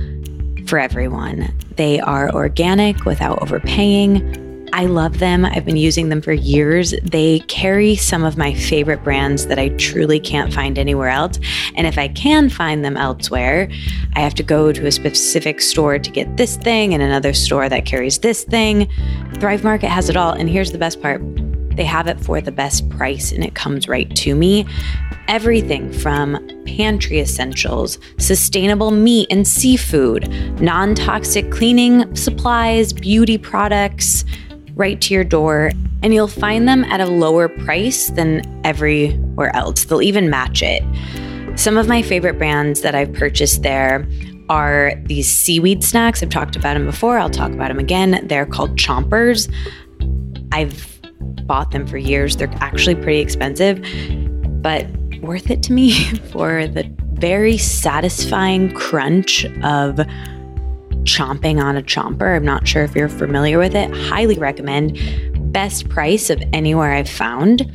[0.69, 1.51] for everyone.
[1.77, 5.45] They are organic without overpaying I love them.
[5.45, 6.95] I've been using them for years.
[7.03, 11.39] They carry some of my favorite brands that I truly can't find anywhere else.
[11.75, 13.71] And if I can find them elsewhere,
[14.15, 17.69] I have to go to a specific store to get this thing and another store
[17.69, 18.89] that carries this thing.
[19.35, 20.33] Thrive Market has it all.
[20.33, 21.21] And here's the best part
[21.77, 24.67] they have it for the best price and it comes right to me.
[25.29, 30.29] Everything from pantry essentials, sustainable meat and seafood,
[30.61, 34.25] non toxic cleaning supplies, beauty products
[34.81, 35.71] right to your door,
[36.03, 39.85] and you'll find them at a lower price than everywhere else.
[39.85, 40.83] They'll even match it.
[41.59, 44.09] Some of my favorite brands that I've purchased there
[44.49, 46.23] are these seaweed snacks.
[46.23, 48.27] I've talked about them before, I'll talk about them again.
[48.27, 49.53] They're called Chompers.
[50.51, 50.99] I've
[51.47, 52.37] bought them for years.
[52.37, 53.85] They're actually pretty expensive,
[54.62, 54.87] but
[55.21, 55.93] worth it to me
[56.33, 60.01] for the very satisfying crunch of
[61.21, 62.35] chomping on a chomper.
[62.35, 63.95] I'm not sure if you're familiar with it.
[63.95, 64.99] Highly recommend.
[65.53, 67.71] Best price of anywhere I've found.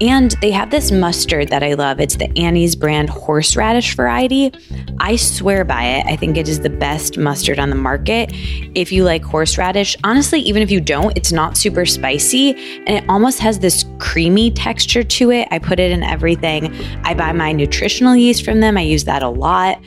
[0.00, 2.00] And they have this mustard that I love.
[2.00, 4.54] It's the Annie's brand horseradish variety.
[5.00, 6.06] I swear by it.
[6.06, 8.30] I think it is the best mustard on the market.
[8.74, 12.52] If you like horseradish, honestly, even if you don't, it's not super spicy
[12.86, 15.46] and it almost has this creamy texture to it.
[15.50, 16.74] I put it in everything.
[17.04, 18.78] I buy my nutritional yeast from them.
[18.78, 19.78] I use that a lot.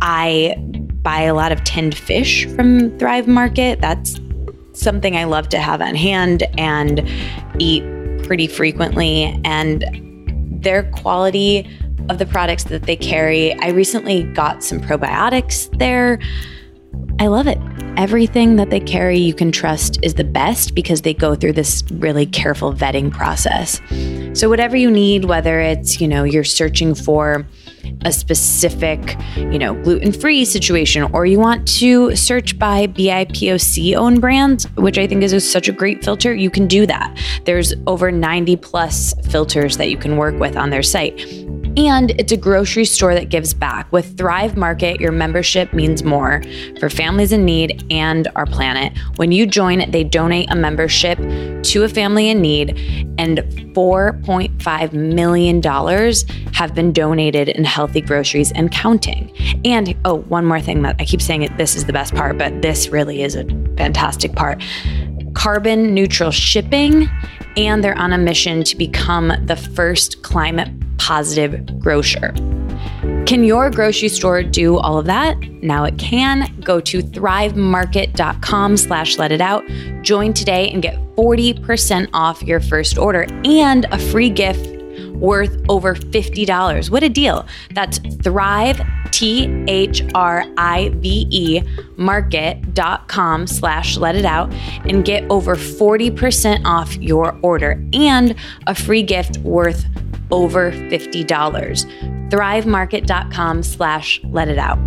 [0.00, 0.54] I
[1.08, 3.80] buy a lot of tinned fish from Thrive Market.
[3.80, 4.20] That's
[4.74, 7.08] something I love to have on hand and
[7.58, 7.82] eat
[8.24, 9.40] pretty frequently.
[9.42, 9.86] And
[10.62, 11.66] their quality
[12.10, 16.18] of the products that they carry, I recently got some probiotics there.
[17.18, 17.58] I love it.
[17.96, 21.82] Everything that they carry you can trust is the best because they go through this
[21.92, 23.80] really careful vetting process.
[24.38, 27.46] So whatever you need, whether it's, you know, you're searching for
[28.04, 34.64] a specific, you know, gluten-free situation or you want to search by BIPOC owned brands,
[34.76, 37.16] which I think is a, such a great filter, you can do that.
[37.44, 41.18] There's over 90 plus filters that you can work with on their site.
[41.78, 43.92] And it's a grocery store that gives back.
[43.92, 46.42] With Thrive Market, your membership means more
[46.80, 48.98] for families in need and our planet.
[49.14, 52.70] When you join, they donate a membership to a family in need,
[53.16, 53.38] and
[53.76, 55.62] $4.5 million
[56.52, 59.32] have been donated in healthy groceries and counting.
[59.64, 62.38] And oh, one more thing that I keep saying it, this is the best part,
[62.38, 63.44] but this really is a
[63.76, 64.60] fantastic part
[65.38, 67.08] carbon neutral shipping,
[67.56, 70.68] and they're on a mission to become the first climate
[70.98, 72.32] positive grocer.
[73.24, 75.38] Can your grocery store do all of that?
[75.62, 76.52] Now it can.
[76.60, 79.64] Go to thrivemarket.com slash let it out.
[80.02, 84.77] Join today and get 40% off your first order and a free gift
[85.20, 86.90] worth over $50.
[86.90, 87.46] What a deal.
[87.72, 91.62] That's Thrive, T H R I V E,
[91.96, 94.52] market.com slash let it out
[94.84, 98.34] and get over 40% off your order and
[98.66, 99.84] a free gift worth
[100.30, 101.26] over $50.
[102.30, 104.78] Thrivemarket.com slash let it out.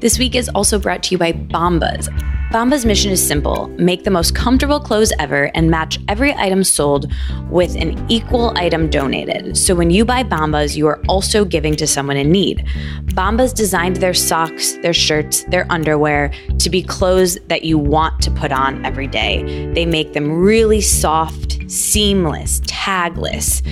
[0.00, 2.08] This week is also brought to you by Bombas.
[2.52, 7.10] Bombas' mission is simple make the most comfortable clothes ever and match every item sold
[7.48, 9.56] with an equal item donated.
[9.56, 12.66] So when you buy Bombas, you are also giving to someone in need.
[13.14, 18.30] Bombas designed their socks, their shirts, their underwear to be clothes that you want to
[18.30, 19.72] put on every day.
[19.72, 23.62] They make them really soft, seamless, tagless.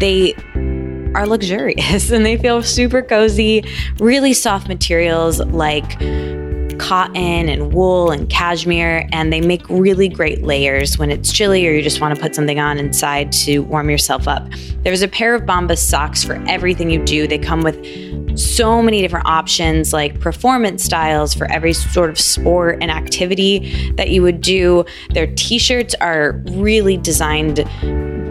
[0.00, 0.32] They
[1.14, 6.00] are luxurious and they feel super cozy, really soft materials like
[6.80, 11.72] cotton and wool and cashmere, and they make really great layers when it's chilly or
[11.72, 14.48] you just want to put something on inside to warm yourself up.
[14.82, 17.26] There's a pair of Bombas socks for everything you do.
[17.26, 17.76] They come with
[18.34, 24.10] so many different options like performance styles for every sort of sport and activity that
[24.10, 24.84] you would do.
[25.10, 27.64] Their t shirts are really designed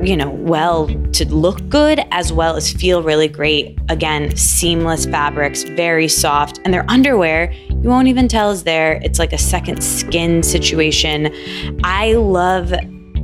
[0.01, 3.77] you know, well to look good as well as feel really great.
[3.89, 6.59] Again, seamless fabrics, very soft.
[6.63, 8.99] And their underwear, you won't even tell is there.
[9.03, 11.33] It's like a second skin situation.
[11.83, 12.73] I love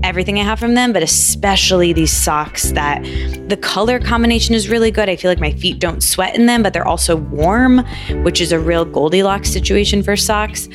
[0.05, 3.03] everything I have from them, but especially these socks that
[3.49, 5.09] the color combination is really good.
[5.09, 7.79] I feel like my feet don't sweat in them, but they're also warm,
[8.23, 10.69] which is a real Goldilocks situation for socks.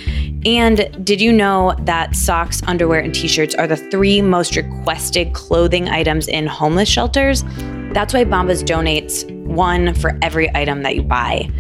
[0.45, 5.33] And did you know that socks, underwear, and t shirts are the three most requested
[5.33, 7.45] clothing items in homeless shelters?
[7.93, 11.51] That's why Bombas donates one for every item that you buy.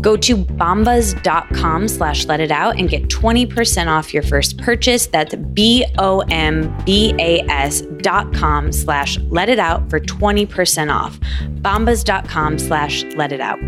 [0.00, 5.06] Go to bombas.com slash let it out and get 20% off your first purchase.
[5.06, 10.94] That's B O M B A S dot com slash let it out for 20%
[10.94, 11.20] off.
[11.60, 13.58] Bombas.com slash let it out.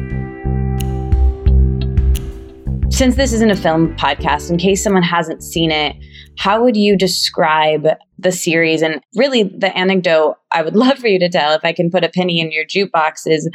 [2.92, 5.96] Since this isn't a film podcast, in case someone hasn't seen it,
[6.38, 7.86] how would you describe
[8.18, 8.82] the series?
[8.82, 12.04] And really, the anecdote I would love for you to tell, if I can put
[12.04, 13.50] a penny in your jukebox, is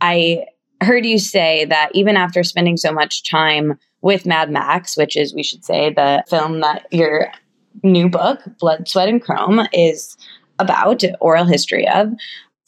[0.00, 0.44] I
[0.84, 5.34] heard you say that even after spending so much time with Mad Max, which is,
[5.34, 7.28] we should say, the film that your
[7.82, 10.16] new book, Blood, Sweat, and Chrome, is
[10.58, 12.12] about, oral history of,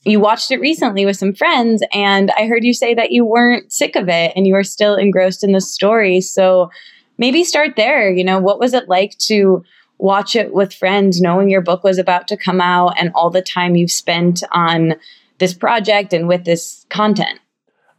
[0.05, 3.73] you watched it recently with some friends, and I heard you say that you weren't
[3.73, 6.21] sick of it and you were still engrossed in the story.
[6.21, 6.71] So
[7.17, 8.11] maybe start there.
[8.11, 9.65] You know, what was it like to
[9.99, 13.41] watch it with friends, knowing your book was about to come out and all the
[13.41, 14.95] time you've spent on
[15.39, 17.41] this project and with this content?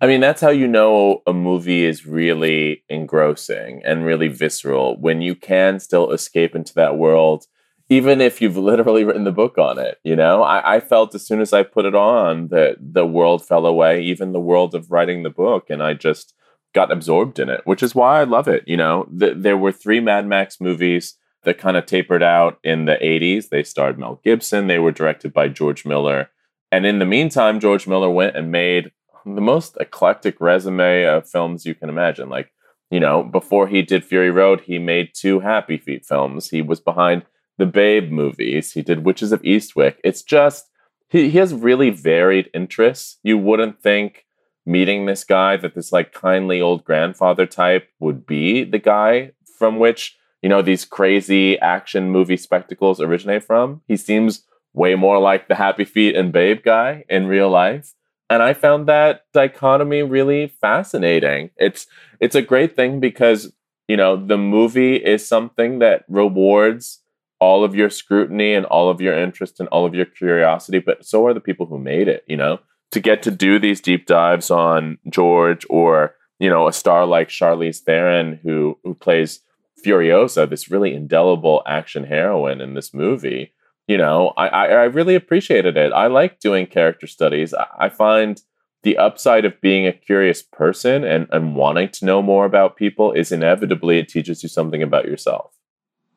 [0.02, 5.22] I mean, that's how you know a movie is really engrossing and really visceral when
[5.22, 7.46] you can still escape into that world,
[7.90, 10.00] even if you've literally written the book on it.
[10.04, 13.46] You know, I, I, felt as soon as I put it on that the world
[13.46, 16.34] fell away, even the world of writing the book, and I just
[16.74, 18.64] got absorbed in it, which is why I love it.
[18.68, 22.84] You know, th- there were three Mad Max movies that kind of tapered out in
[22.86, 23.48] the 80s.
[23.48, 26.30] They starred Mel Gibson, they were directed by George Miller.
[26.72, 28.92] And in the meantime, George Miller went and made
[29.26, 32.30] the most eclectic resume of films you can imagine.
[32.30, 32.52] Like,
[32.92, 36.50] you know, before he did Fury Road, he made two Happy Feet films.
[36.50, 37.24] He was behind
[37.58, 38.74] the Babe movies.
[38.74, 39.96] He did Witches of Eastwick.
[40.04, 40.70] It's just
[41.10, 43.18] he, he has really varied interests.
[43.24, 44.26] You wouldn't think
[44.66, 49.80] meeting this guy that this like kindly old grandfather type would be the guy from
[49.80, 53.82] which, you know, these crazy action movie spectacles originate from.
[53.88, 57.95] He seems way more like the Happy Feet and Babe guy in real life.
[58.30, 61.52] And I found that dichotomy really fascinating.
[61.58, 61.88] It's
[62.20, 63.54] it's a great thing because,
[63.88, 67.02] you know, the movie is something that rewards
[67.40, 71.06] all of your scrutiny and all of your interest and all of your curiosity, but
[71.06, 72.60] so are the people who made it, you know?
[72.92, 77.28] To get to do these deep dives on George or, you know, a star like
[77.30, 79.42] Charlize Theron who who plays
[79.86, 83.52] Furiosa, this really indelible action heroine in this movie,
[83.88, 85.94] you know, I, I, I really appreciated it.
[85.94, 87.54] I like doing character studies.
[87.54, 88.42] I, find
[88.84, 93.12] the upside of being a curious person and, and wanting to know more about people
[93.12, 95.52] is inevitably it teaches you something about yourself.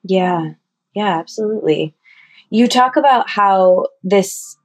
[0.02, 0.52] Yeah,
[0.94, 1.94] yeah, absolutely.
[2.50, 4.56] You talk about how this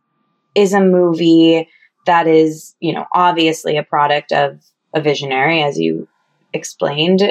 [0.56, 1.68] is a movie
[2.06, 4.62] that is, you know, obviously a product of
[4.94, 6.08] a visionary, as you
[6.54, 7.22] explained,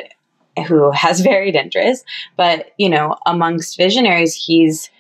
[0.67, 2.05] who has varied interests.
[2.37, 4.91] But, you know, amongst visionaries, he's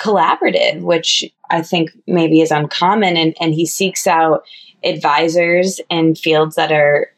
[0.00, 3.16] collaborative, which I think maybe is uncommon.
[3.16, 4.44] And, and he seeks out
[4.84, 7.10] advisors in fields that are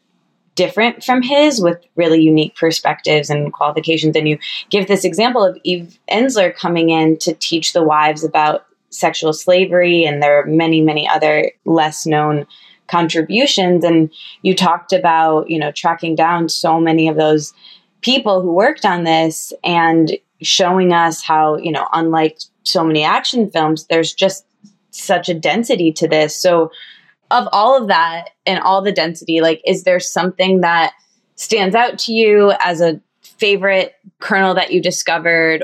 [0.55, 4.15] different from his with really unique perspectives and qualifications.
[4.15, 4.37] And you
[4.69, 10.03] give this example of Eve Ensler coming in to teach the wives about sexual slavery,
[10.03, 12.45] and there are many, many other less known
[12.87, 13.85] contributions.
[13.85, 14.11] And
[14.41, 17.53] you talked about, you know, tracking down so many of those
[18.01, 20.11] people who worked on this and
[20.41, 24.45] showing us how, you know, unlike so many action films, there's just
[24.91, 26.39] such a density to this.
[26.39, 26.71] So,
[27.31, 30.93] of all of that and all the density, like, is there something that
[31.35, 35.63] stands out to you as a favorite kernel that you discovered?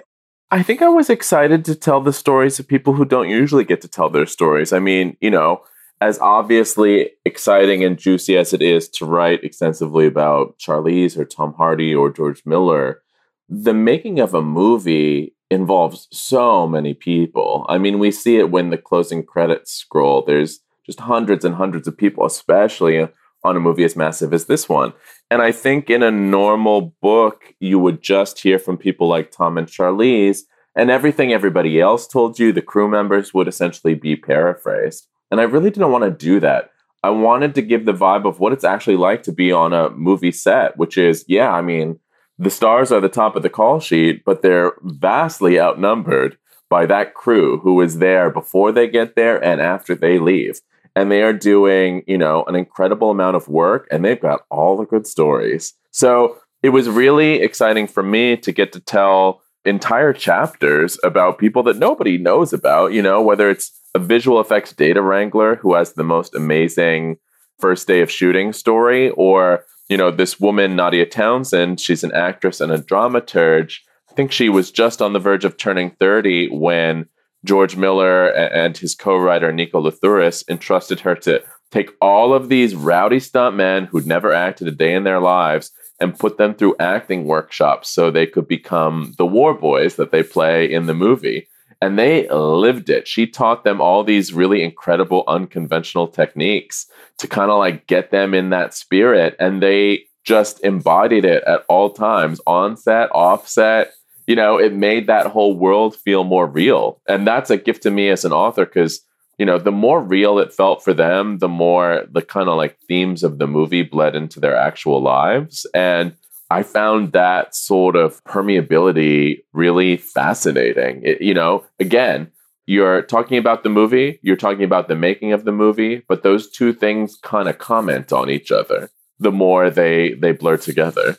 [0.52, 3.82] I think I was excited to tell the stories of people who don't usually get
[3.82, 4.72] to tell their stories.
[4.74, 5.64] I mean, you know,
[6.02, 11.54] as obviously exciting and juicy as it is to write extensively about Charlize or Tom
[11.54, 13.02] Hardy or George Miller,
[13.50, 17.66] the making of a movie involves so many people.
[17.70, 20.24] I mean, we see it when the closing credits scroll.
[20.24, 23.08] There's just hundreds and hundreds of people, especially
[23.44, 24.94] on a movie as massive as this one.
[25.30, 29.58] And I think in a normal book, you would just hear from people like Tom
[29.58, 30.40] and Charlize,
[30.76, 35.08] and everything everybody else told you, the crew members would essentially be paraphrased.
[35.32, 36.72] And I really didn't want to do that.
[37.04, 39.92] I wanted to give the vibe of what it's actually like to be on a
[39.92, 42.00] movie set, which is, yeah, I mean,
[42.38, 46.38] the stars are the top of the call sheet, but they're vastly outnumbered
[46.70, 50.60] by that crew who is there before they get there and after they leave.
[50.96, 54.78] And they are doing, you know, an incredible amount of work and they've got all
[54.78, 55.74] the good stories.
[55.92, 61.64] So it was really exciting for me to get to tell entire chapters about people
[61.64, 65.94] that nobody knows about, you know, whether it's a visual effects data wrangler who has
[65.94, 67.18] the most amazing
[67.60, 72.62] first day of shooting story or you know, this woman, Nadia Townsend, she's an actress
[72.62, 73.80] and a dramaturge.
[74.10, 77.08] I think she was just on the verge of turning 30 when
[77.44, 82.76] George Miller and his co writer, Nico Lathouris, entrusted her to take all of these
[82.76, 87.26] rowdy stuntmen who'd never acted a day in their lives and put them through acting
[87.26, 91.48] workshops so they could become the war boys that they play in the movie.
[91.82, 93.08] And they lived it.
[93.08, 98.34] She taught them all these really incredible, unconventional techniques to kind of like get them
[98.34, 99.36] in that spirit.
[99.40, 103.94] And they just embodied it at all times on set, off set.
[104.28, 107.00] You know, it made that whole world feel more real.
[107.08, 109.02] And that's a gift to me as an author because,
[109.38, 112.80] you know, the more real it felt for them, the more the kind of like
[112.88, 115.68] themes of the movie bled into their actual lives.
[115.76, 116.16] And
[116.56, 121.02] I found that sort of permeability really fascinating.
[121.04, 122.32] It, you know, again,
[122.66, 126.50] you're talking about the movie, you're talking about the making of the movie, but those
[126.50, 128.90] two things kind of comment on each other
[129.20, 131.18] the more they they blur together.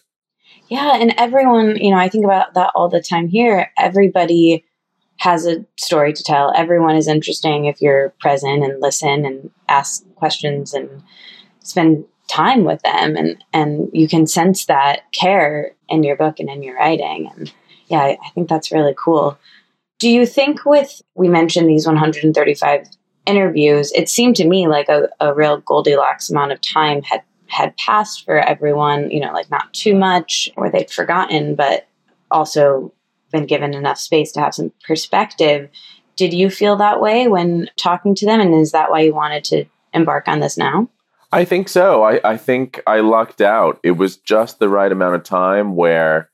[0.68, 3.70] Yeah, and everyone, you know, I think about that all the time here.
[3.78, 4.64] Everybody
[5.18, 6.50] has a story to tell.
[6.56, 11.02] Everyone is interesting if you're present and listen and ask questions and
[11.60, 16.48] spend time with them and and you can sense that care in your book and
[16.48, 17.52] in your writing and
[17.88, 19.38] yeah I, I think that's really cool.
[19.98, 22.86] Do you think with we mentioned these 135
[23.26, 27.76] interviews it seemed to me like a, a real goldilocks amount of time had had
[27.76, 31.88] passed for everyone you know like not too much or they'd forgotten but
[32.30, 32.92] also
[33.32, 35.68] been given enough space to have some perspective.
[36.16, 39.44] Did you feel that way when talking to them and is that why you wanted
[39.44, 40.88] to embark on this now
[41.36, 42.02] I think so.
[42.02, 43.78] I, I think I lucked out.
[43.82, 46.30] It was just the right amount of time where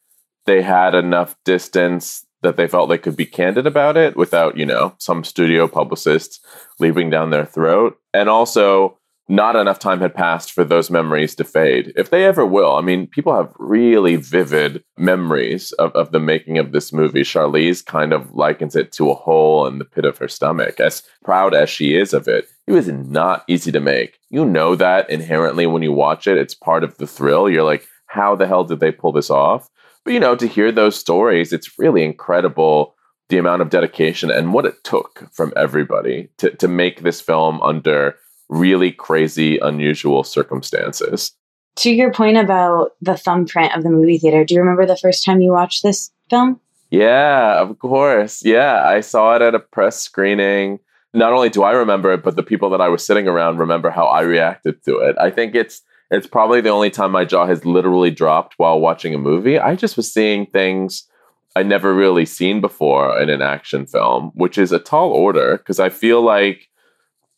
[0.47, 4.65] they had enough distance that they felt they could be candid about it without, you
[4.65, 6.39] know, some studio publicists
[6.79, 7.99] leaping down their throat.
[8.15, 8.97] And also,
[9.33, 11.91] not enough time had passed for those memories to fade.
[11.97, 16.59] If they ever will, I mean, people have really vivid memories of, of the making
[16.59, 17.23] of this movie.
[17.23, 20.81] Charlize kind of likens it to a hole in the pit of her stomach.
[20.81, 24.19] As proud as she is of it, it was not easy to make.
[24.29, 27.49] You know that inherently when you watch it, it's part of the thrill.
[27.49, 29.71] You're like, how the hell did they pull this off?
[30.05, 32.95] But you know, to hear those stories, it's really incredible
[33.31, 37.63] the amount of dedication and what it took from everybody to, to make this film
[37.63, 38.17] under
[38.53, 41.33] really crazy, unusual circumstances.
[41.77, 45.25] To your point about the thumbprint of the movie theater, do you remember the first
[45.25, 46.61] time you watched this film?
[46.91, 48.45] Yeah, of course.
[48.45, 50.79] Yeah, I saw it at a press screening.
[51.15, 53.91] Not only do I remember it, but the people that I was sitting around remember
[53.91, 55.17] how I reacted to it.
[55.19, 55.81] I think it's
[56.11, 59.59] it's probably the only time my jaw has literally dropped while watching a movie.
[59.59, 61.09] I just was seeing things
[61.57, 65.81] I never really seen before in an action film, which is a tall order because
[65.81, 66.69] I feel like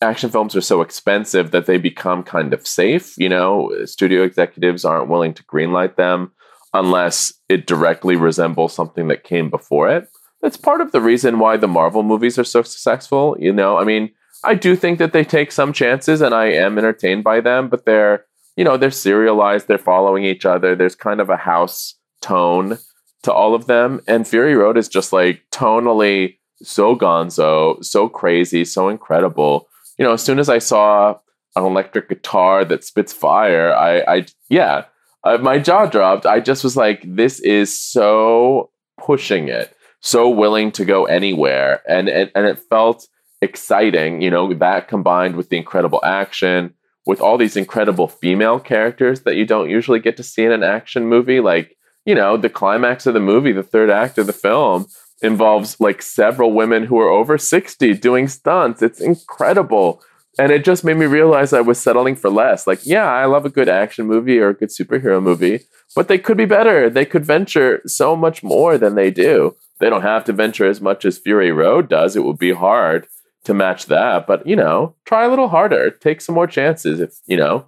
[0.04, 3.14] action films are so expensive that they become kind of safe.
[3.18, 6.32] You know, studio executives aren't willing to greenlight them
[6.72, 10.08] unless it directly resembles something that came before it.
[10.42, 13.36] That's part of the reason why the Marvel movies are so successful.
[13.38, 14.10] You know, I mean,
[14.42, 17.86] I do think that they take some chances and I am entertained by them, but
[17.86, 18.26] they're,
[18.56, 20.74] you know, they're serialized, they're following each other.
[20.74, 22.78] There's kind of a house tone
[23.22, 24.02] to all of them.
[24.06, 29.68] And Fury Road is just like tonally so gonzo, so crazy, so incredible
[29.98, 31.18] you know, as soon as I saw
[31.56, 34.84] an electric guitar that spits fire, I, I yeah,
[35.24, 36.26] uh, my jaw dropped.
[36.26, 42.08] I just was like, this is so pushing it, so willing to go anywhere, and
[42.08, 43.06] and, and it felt
[43.40, 44.20] exciting.
[44.20, 46.74] You know, that combined with the incredible action,
[47.06, 50.62] with all these incredible female characters that you don't usually get to see in an
[50.62, 54.32] action movie, like you know, the climax of the movie, the third act of the
[54.32, 54.86] film
[55.24, 58.82] involves like several women who are over 60 doing stunts.
[58.82, 60.02] It's incredible.
[60.38, 62.66] And it just made me realize I was settling for less.
[62.66, 65.60] Like, yeah, I love a good action movie or a good superhero movie,
[65.94, 66.90] but they could be better.
[66.90, 69.56] They could venture so much more than they do.
[69.78, 72.16] They don't have to venture as much as Fury Road does.
[72.16, 73.06] It would be hard
[73.44, 75.90] to match that, but you know, try a little harder.
[75.90, 77.66] Take some more chances if, you know,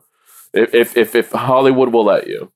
[0.53, 2.51] if if if, Hollywood will let you.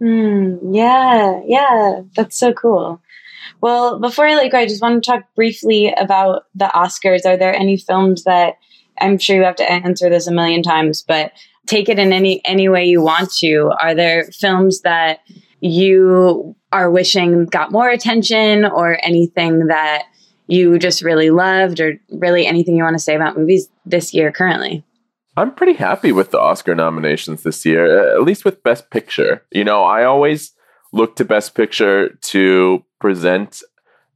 [0.00, 3.00] Mm, yeah, yeah, that's so cool.
[3.60, 7.26] Well, before I let you go, I just want to talk briefly about the Oscars.
[7.26, 8.54] Are there any films that
[9.00, 11.32] I'm sure you have to answer this a million times, but
[11.66, 13.72] take it in any any way you want to.
[13.80, 15.20] Are there films that
[15.60, 20.04] you are wishing got more attention or anything that
[20.48, 24.32] you just really loved or really anything you want to say about movies this year
[24.32, 24.84] currently?
[25.36, 29.42] I'm pretty happy with the Oscar nominations this year, at least with Best Picture.
[29.50, 30.52] You know, I always
[30.92, 33.62] look to Best Picture to present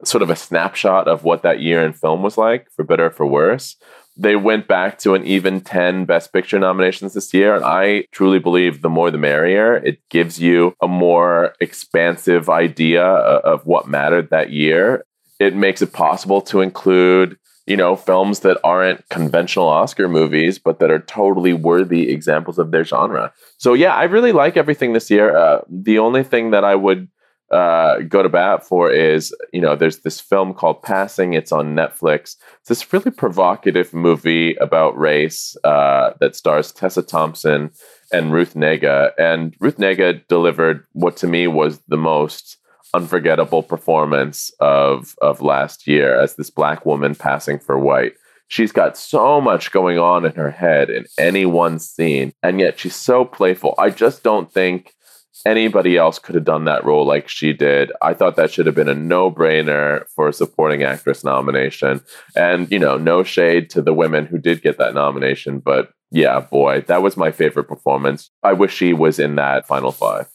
[0.04, 3.10] sort of a snapshot of what that year in film was like, for better or
[3.10, 3.76] for worse.
[4.16, 7.56] They went back to an even 10 Best Picture nominations this year.
[7.56, 9.74] And I truly believe the more the merrier.
[9.74, 15.04] It gives you a more expansive idea of what mattered that year.
[15.40, 20.78] It makes it possible to include you know, films that aren't conventional Oscar movies, but
[20.78, 23.32] that are totally worthy examples of their genre.
[23.58, 25.36] So yeah, I really like everything this year.
[25.36, 27.08] Uh, the only thing that I would
[27.50, 31.34] uh, go to bat for is, you know, there's this film called Passing.
[31.34, 32.36] It's on Netflix.
[32.60, 37.70] It's this really provocative movie about race uh, that stars Tessa Thompson
[38.12, 39.12] and Ruth Negga.
[39.18, 42.58] And Ruth Negga delivered what to me was the most
[42.94, 48.14] unforgettable performance of of last year as this black woman passing for white.
[48.48, 52.78] She's got so much going on in her head in any one scene, and yet
[52.78, 53.74] she's so playful.
[53.76, 54.95] I just don't think
[55.44, 57.92] anybody else could have done that role like she did.
[58.00, 62.00] I thought that should have been a no brainer for a supporting actress nomination.
[62.34, 66.40] And, you know, no shade to the women who did get that nomination, but yeah,
[66.40, 68.30] boy, that was my favorite performance.
[68.42, 70.28] I wish she was in that final five.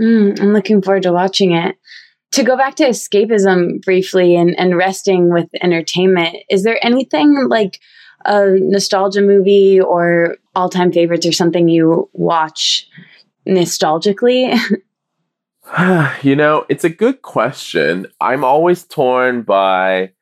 [0.00, 1.76] Mm, I'm looking forward to watching it.
[2.32, 7.78] To go back to escapism briefly and, and resting with entertainment, is there anything like
[8.24, 12.88] a nostalgia movie or all time favorites or something you watch
[13.46, 14.58] nostalgically?
[16.22, 18.06] you know, it's a good question.
[18.20, 20.12] I'm always torn by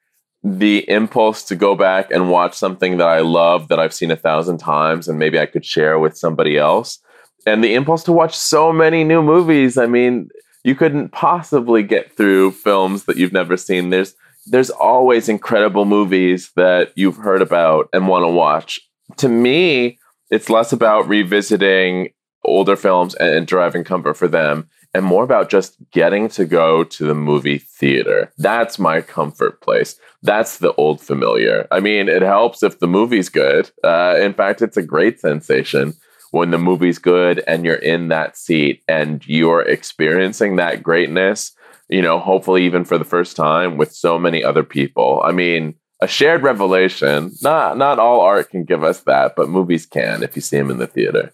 [0.44, 4.16] the impulse to go back and watch something that I love that I've seen a
[4.16, 6.98] thousand times and maybe I could share with somebody else
[7.46, 9.78] and the impulse to watch so many new movies.
[9.78, 10.28] I mean,
[10.64, 13.90] you couldn't possibly get through films that you've never seen.
[13.90, 14.14] There's
[14.46, 18.80] there's always incredible movies that you've heard about and want to watch.
[19.18, 19.98] To me,
[20.30, 22.08] it's less about revisiting
[22.44, 24.68] older films and, and deriving comfort for them.
[24.94, 28.30] and more about just getting to go to the movie theater.
[28.36, 29.96] That's my comfort place.
[30.22, 31.66] That's the old familiar.
[31.70, 33.70] I mean, it helps if the movie's good.
[33.82, 35.94] Uh, in fact, it's a great sensation
[36.30, 41.52] when the movie's good and you're in that seat and you're experiencing that greatness,
[41.88, 45.22] you know, hopefully even for the first time with so many other people.
[45.24, 47.32] I mean, a shared revelation.
[47.42, 50.70] Not not all art can give us that, but movies can if you see them
[50.70, 51.32] in the theater.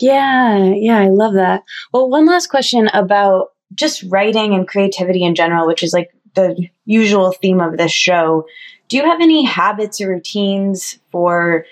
[0.00, 1.62] Yeah, yeah, I love that.
[1.92, 6.68] Well, one last question about just writing and creativity in general, which is like the
[6.84, 8.46] usual theme of this show.
[8.88, 11.64] Do you have any habits or routines for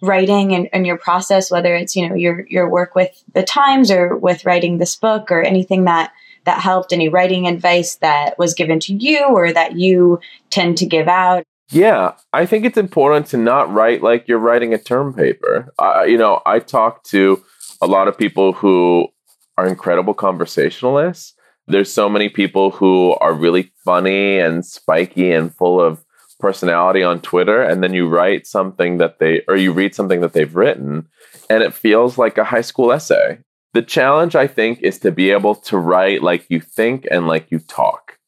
[0.00, 3.90] writing and, and your process, whether it's, you know, your your work with the Times
[3.90, 6.12] or with writing this book or anything that
[6.44, 10.86] that helped, any writing advice that was given to you or that you tend to
[10.86, 11.42] give out?
[11.70, 15.72] Yeah, I think it's important to not write like you're writing a term paper.
[15.78, 17.42] Uh, you know, I talk to
[17.80, 19.08] a lot of people who
[19.56, 21.34] are incredible conversationalists.
[21.66, 26.04] There's so many people who are really funny and spiky and full of
[26.38, 30.32] personality on Twitter, and then you write something that they, or you read something that
[30.32, 31.08] they've written,
[31.50, 33.38] and it feels like a high school essay.
[33.72, 37.50] The challenge, I think, is to be able to write like you think and like
[37.50, 38.18] you talk.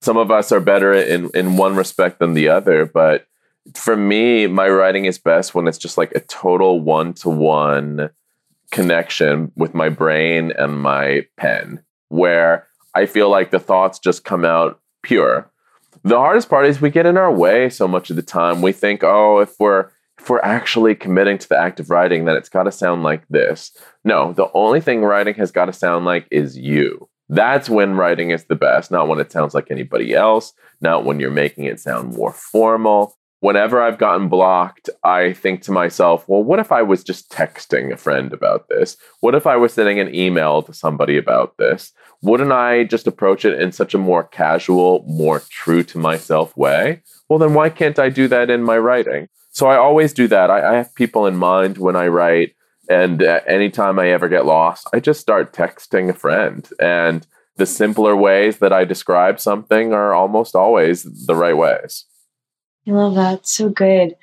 [0.00, 3.26] Some of us are better in, in one respect than the other, but
[3.74, 8.10] for me, my writing is best when it's just like a total one to one
[8.72, 14.44] connection with my brain and my pen where I feel like the thoughts just come
[14.44, 15.50] out pure.
[16.02, 18.60] The hardest part is we get in our way so much of the time.
[18.60, 22.36] We think, oh, if we're if we're actually committing to the act of writing, then
[22.36, 23.72] it's got to sound like this.
[24.04, 27.08] No, the only thing writing has got to sound like is you.
[27.28, 31.18] That's when writing is the best, not when it sounds like anybody else, not when
[31.18, 36.44] you're making it sound more formal whenever I've gotten blocked, I think to myself, well,
[36.44, 38.96] what if I was just texting a friend about this?
[39.18, 41.92] What if I was sending an email to somebody about this?
[42.22, 47.02] Wouldn't I just approach it in such a more casual, more true to myself way?
[47.28, 49.28] Well, then why can't I do that in my writing?
[49.50, 50.48] So I always do that.
[50.48, 52.54] I, I have people in mind when I write.
[52.88, 56.68] And uh, anytime I ever get lost, I just start texting a friend.
[56.78, 57.26] And
[57.56, 62.04] the simpler ways that I describe something are almost always the right ways.
[62.86, 63.46] I love that.
[63.46, 64.16] So good.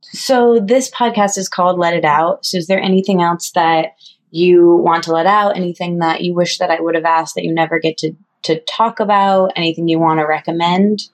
[0.00, 2.46] So this podcast is called Let It Out.
[2.46, 3.96] So is there anything else that
[4.30, 5.56] you want to let out?
[5.56, 8.60] Anything that you wish that I would have asked that you never get to to
[8.60, 9.52] talk about?
[9.56, 11.08] Anything you want to recommend?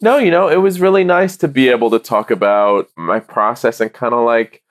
[0.00, 3.80] No, you know, it was really nice to be able to talk about my process
[3.80, 4.62] and kind of like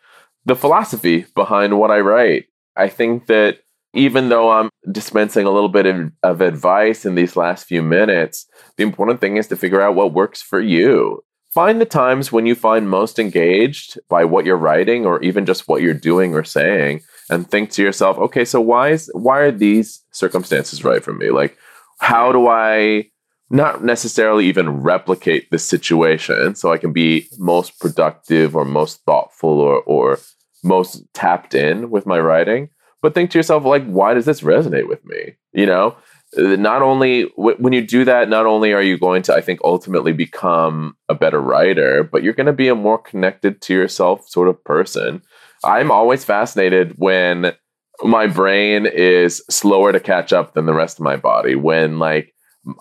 [0.45, 2.45] the philosophy behind what I write.
[2.75, 3.59] I think that
[3.93, 8.47] even though I'm dispensing a little bit of, of advice in these last few minutes,
[8.77, 11.23] the important thing is to figure out what works for you
[11.53, 15.67] find the times when you find most engaged by what you're writing or even just
[15.67, 19.51] what you're doing or saying and think to yourself okay so why is why are
[19.51, 21.29] these circumstances right for me?
[21.29, 21.57] Like
[21.99, 23.05] how do i
[23.49, 29.59] not necessarily even replicate this situation so i can be most productive or most thoughtful
[29.59, 30.19] or or
[30.63, 32.69] most tapped in with my writing?
[33.01, 35.35] But think to yourself like why does this resonate with me?
[35.51, 35.95] You know
[36.37, 40.11] not only when you do that not only are you going to i think ultimately
[40.13, 44.47] become a better writer but you're going to be a more connected to yourself sort
[44.47, 45.21] of person.
[45.63, 47.53] I'm always fascinated when
[48.03, 51.55] my brain is slower to catch up than the rest of my body.
[51.55, 52.33] When like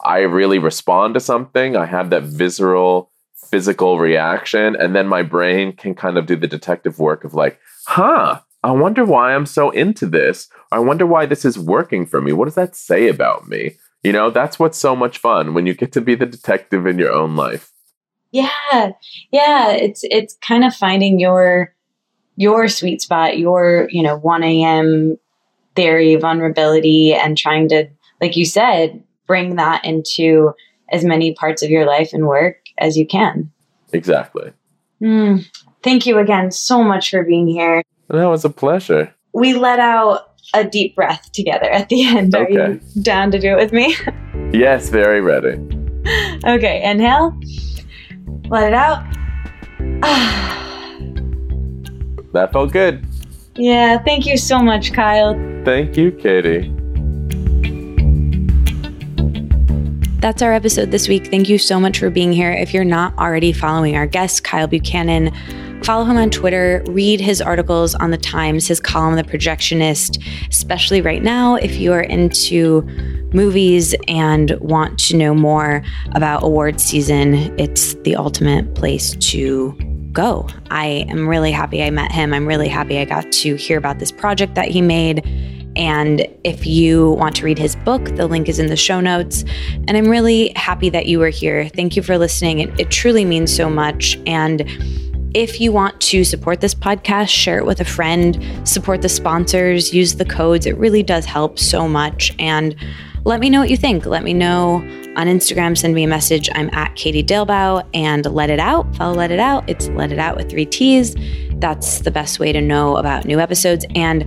[0.05, 3.11] i really respond to something i have that visceral
[3.51, 7.59] physical reaction and then my brain can kind of do the detective work of like
[7.87, 10.49] huh I wonder why I'm so into this.
[10.71, 12.33] I wonder why this is working for me.
[12.33, 13.77] What does that say about me?
[14.03, 16.99] You know, that's what's so much fun when you get to be the detective in
[16.99, 17.73] your own life.
[18.31, 18.93] Yeah.
[19.31, 21.75] Yeah, it's it's kind of finding your
[22.37, 25.19] your sweet spot, your, you know, 1 a.m.
[25.77, 27.89] theory, vulnerability and trying to
[28.21, 30.53] like you said, bring that into
[30.91, 33.51] as many parts of your life and work as you can.
[33.93, 34.53] Exactly.
[35.03, 35.45] Mm,
[35.83, 37.83] thank you again so much for being here.
[38.09, 39.15] That was a pleasure.
[39.33, 42.35] We let out a deep breath together at the end.
[42.35, 42.55] Okay.
[42.55, 43.97] Are you down to do it with me?
[44.53, 45.59] yes, very ready.
[46.45, 47.39] okay, inhale.
[48.49, 49.05] Let it out.
[52.33, 53.07] that felt good.
[53.55, 55.35] Yeah, thank you so much, Kyle.
[55.65, 56.71] Thank you, Katie.
[60.21, 61.27] That's our episode this week.
[61.27, 62.53] Thank you so much for being here.
[62.53, 65.33] If you're not already following our guest, Kyle Buchanan,
[65.85, 71.01] Follow him on Twitter, read his articles on the Times, his column, The Projectionist, especially
[71.01, 72.83] right now if you are into
[73.33, 77.35] movies and want to know more about award season.
[77.59, 79.73] It's the ultimate place to
[80.13, 80.49] go.
[80.71, 82.33] I am really happy I met him.
[82.33, 85.27] I'm really happy I got to hear about this project that he made.
[85.75, 89.45] And if you want to read his book, the link is in the show notes.
[89.89, 91.69] And I'm really happy that you were here.
[91.71, 92.61] Thank you for listening.
[92.61, 94.17] It, it truly means so much.
[94.27, 94.61] And
[95.35, 99.93] if you want to support this podcast, share it with a friend, support the sponsors,
[99.95, 100.67] use the codes.
[100.67, 102.35] It really does help so much.
[102.39, 102.75] And
[103.25, 104.05] let me know what you think.
[104.05, 104.77] Let me know
[105.17, 105.77] on Instagram.
[105.77, 106.49] Send me a message.
[106.55, 108.95] I'm at Katie Dalebout and let it out.
[108.97, 109.69] Follow Let It Out.
[109.69, 111.15] It's Let It Out with three T's.
[111.55, 113.87] That's the best way to know about new episodes.
[113.95, 114.25] And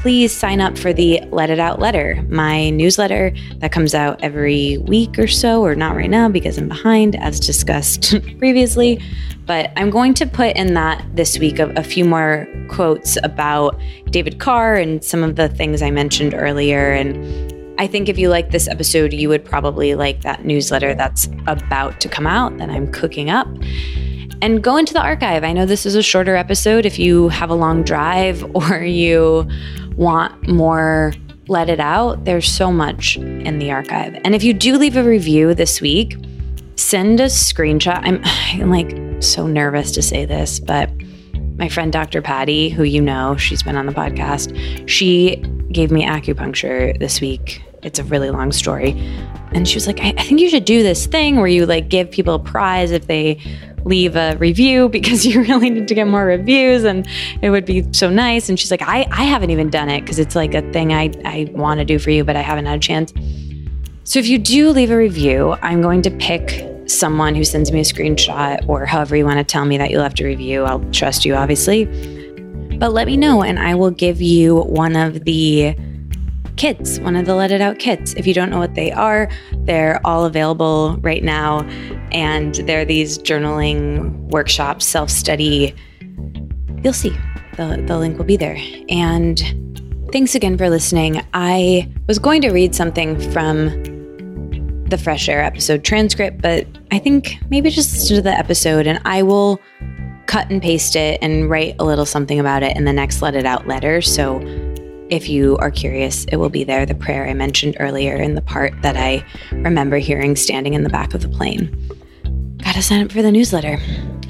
[0.00, 4.78] please sign up for the Let It Out letter, my newsletter that comes out every
[4.78, 9.02] week or so, or not right now because I'm behind, as discussed previously.
[9.44, 13.78] But I'm going to put in that this week a, a few more quotes about
[14.06, 16.92] David Carr and some of the things I mentioned earlier.
[16.92, 21.28] And I think if you like this episode, you would probably like that newsletter that's
[21.46, 23.48] about to come out that I'm cooking up
[24.42, 25.44] and go into the archive.
[25.44, 26.86] I know this is a shorter episode.
[26.86, 29.48] If you have a long drive or you
[29.96, 31.12] want more
[31.48, 34.14] let it out, there's so much in the archive.
[34.24, 36.16] And if you do leave a review this week,
[36.76, 38.00] send a screenshot.
[38.02, 40.90] I'm, I'm like so nervous to say this, but
[41.56, 42.22] my friend Dr.
[42.22, 45.36] Patty, who you know, she's been on the podcast, she
[45.72, 47.62] gave me acupuncture this week.
[47.82, 48.92] It's a really long story.
[49.52, 51.88] And she was like, I, I think you should do this thing where you like
[51.88, 53.40] give people a prize if they
[53.84, 57.06] leave a review because you really need to get more reviews and
[57.42, 58.48] it would be so nice.
[58.48, 61.12] And she's like, I, I haven't even done it because it's like a thing I,
[61.24, 63.12] I want to do for you, but I haven't had a chance.
[64.04, 67.80] So if you do leave a review, I'm going to pick someone who sends me
[67.80, 70.64] a screenshot or however you want to tell me that you left a review.
[70.64, 71.84] I'll trust you, obviously.
[72.78, 75.76] But let me know and I will give you one of the
[76.60, 78.12] kits, one of the Let It Out kits.
[78.18, 79.30] If you don't know what they are,
[79.60, 81.62] they're all available right now.
[82.12, 85.74] And they're these journaling workshops, self study.
[86.84, 87.16] You'll see.
[87.56, 88.58] The, the link will be there.
[88.90, 89.40] And
[90.12, 91.22] thanks again for listening.
[91.32, 93.68] I was going to read something from
[94.84, 99.00] the Fresh Air episode transcript, but I think maybe just listen to the episode and
[99.06, 99.62] I will
[100.26, 103.34] cut and paste it and write a little something about it in the next Let
[103.34, 104.02] It Out letter.
[104.02, 104.40] So
[105.10, 106.86] if you are curious, it will be there.
[106.86, 110.90] The prayer I mentioned earlier in the part that I remember hearing standing in the
[110.90, 111.76] back of the plane.
[112.64, 113.78] Gotta sign up for the newsletter.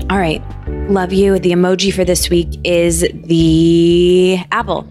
[0.08, 0.42] All right.
[0.90, 1.38] Love you.
[1.38, 4.90] The emoji for this week is the apple.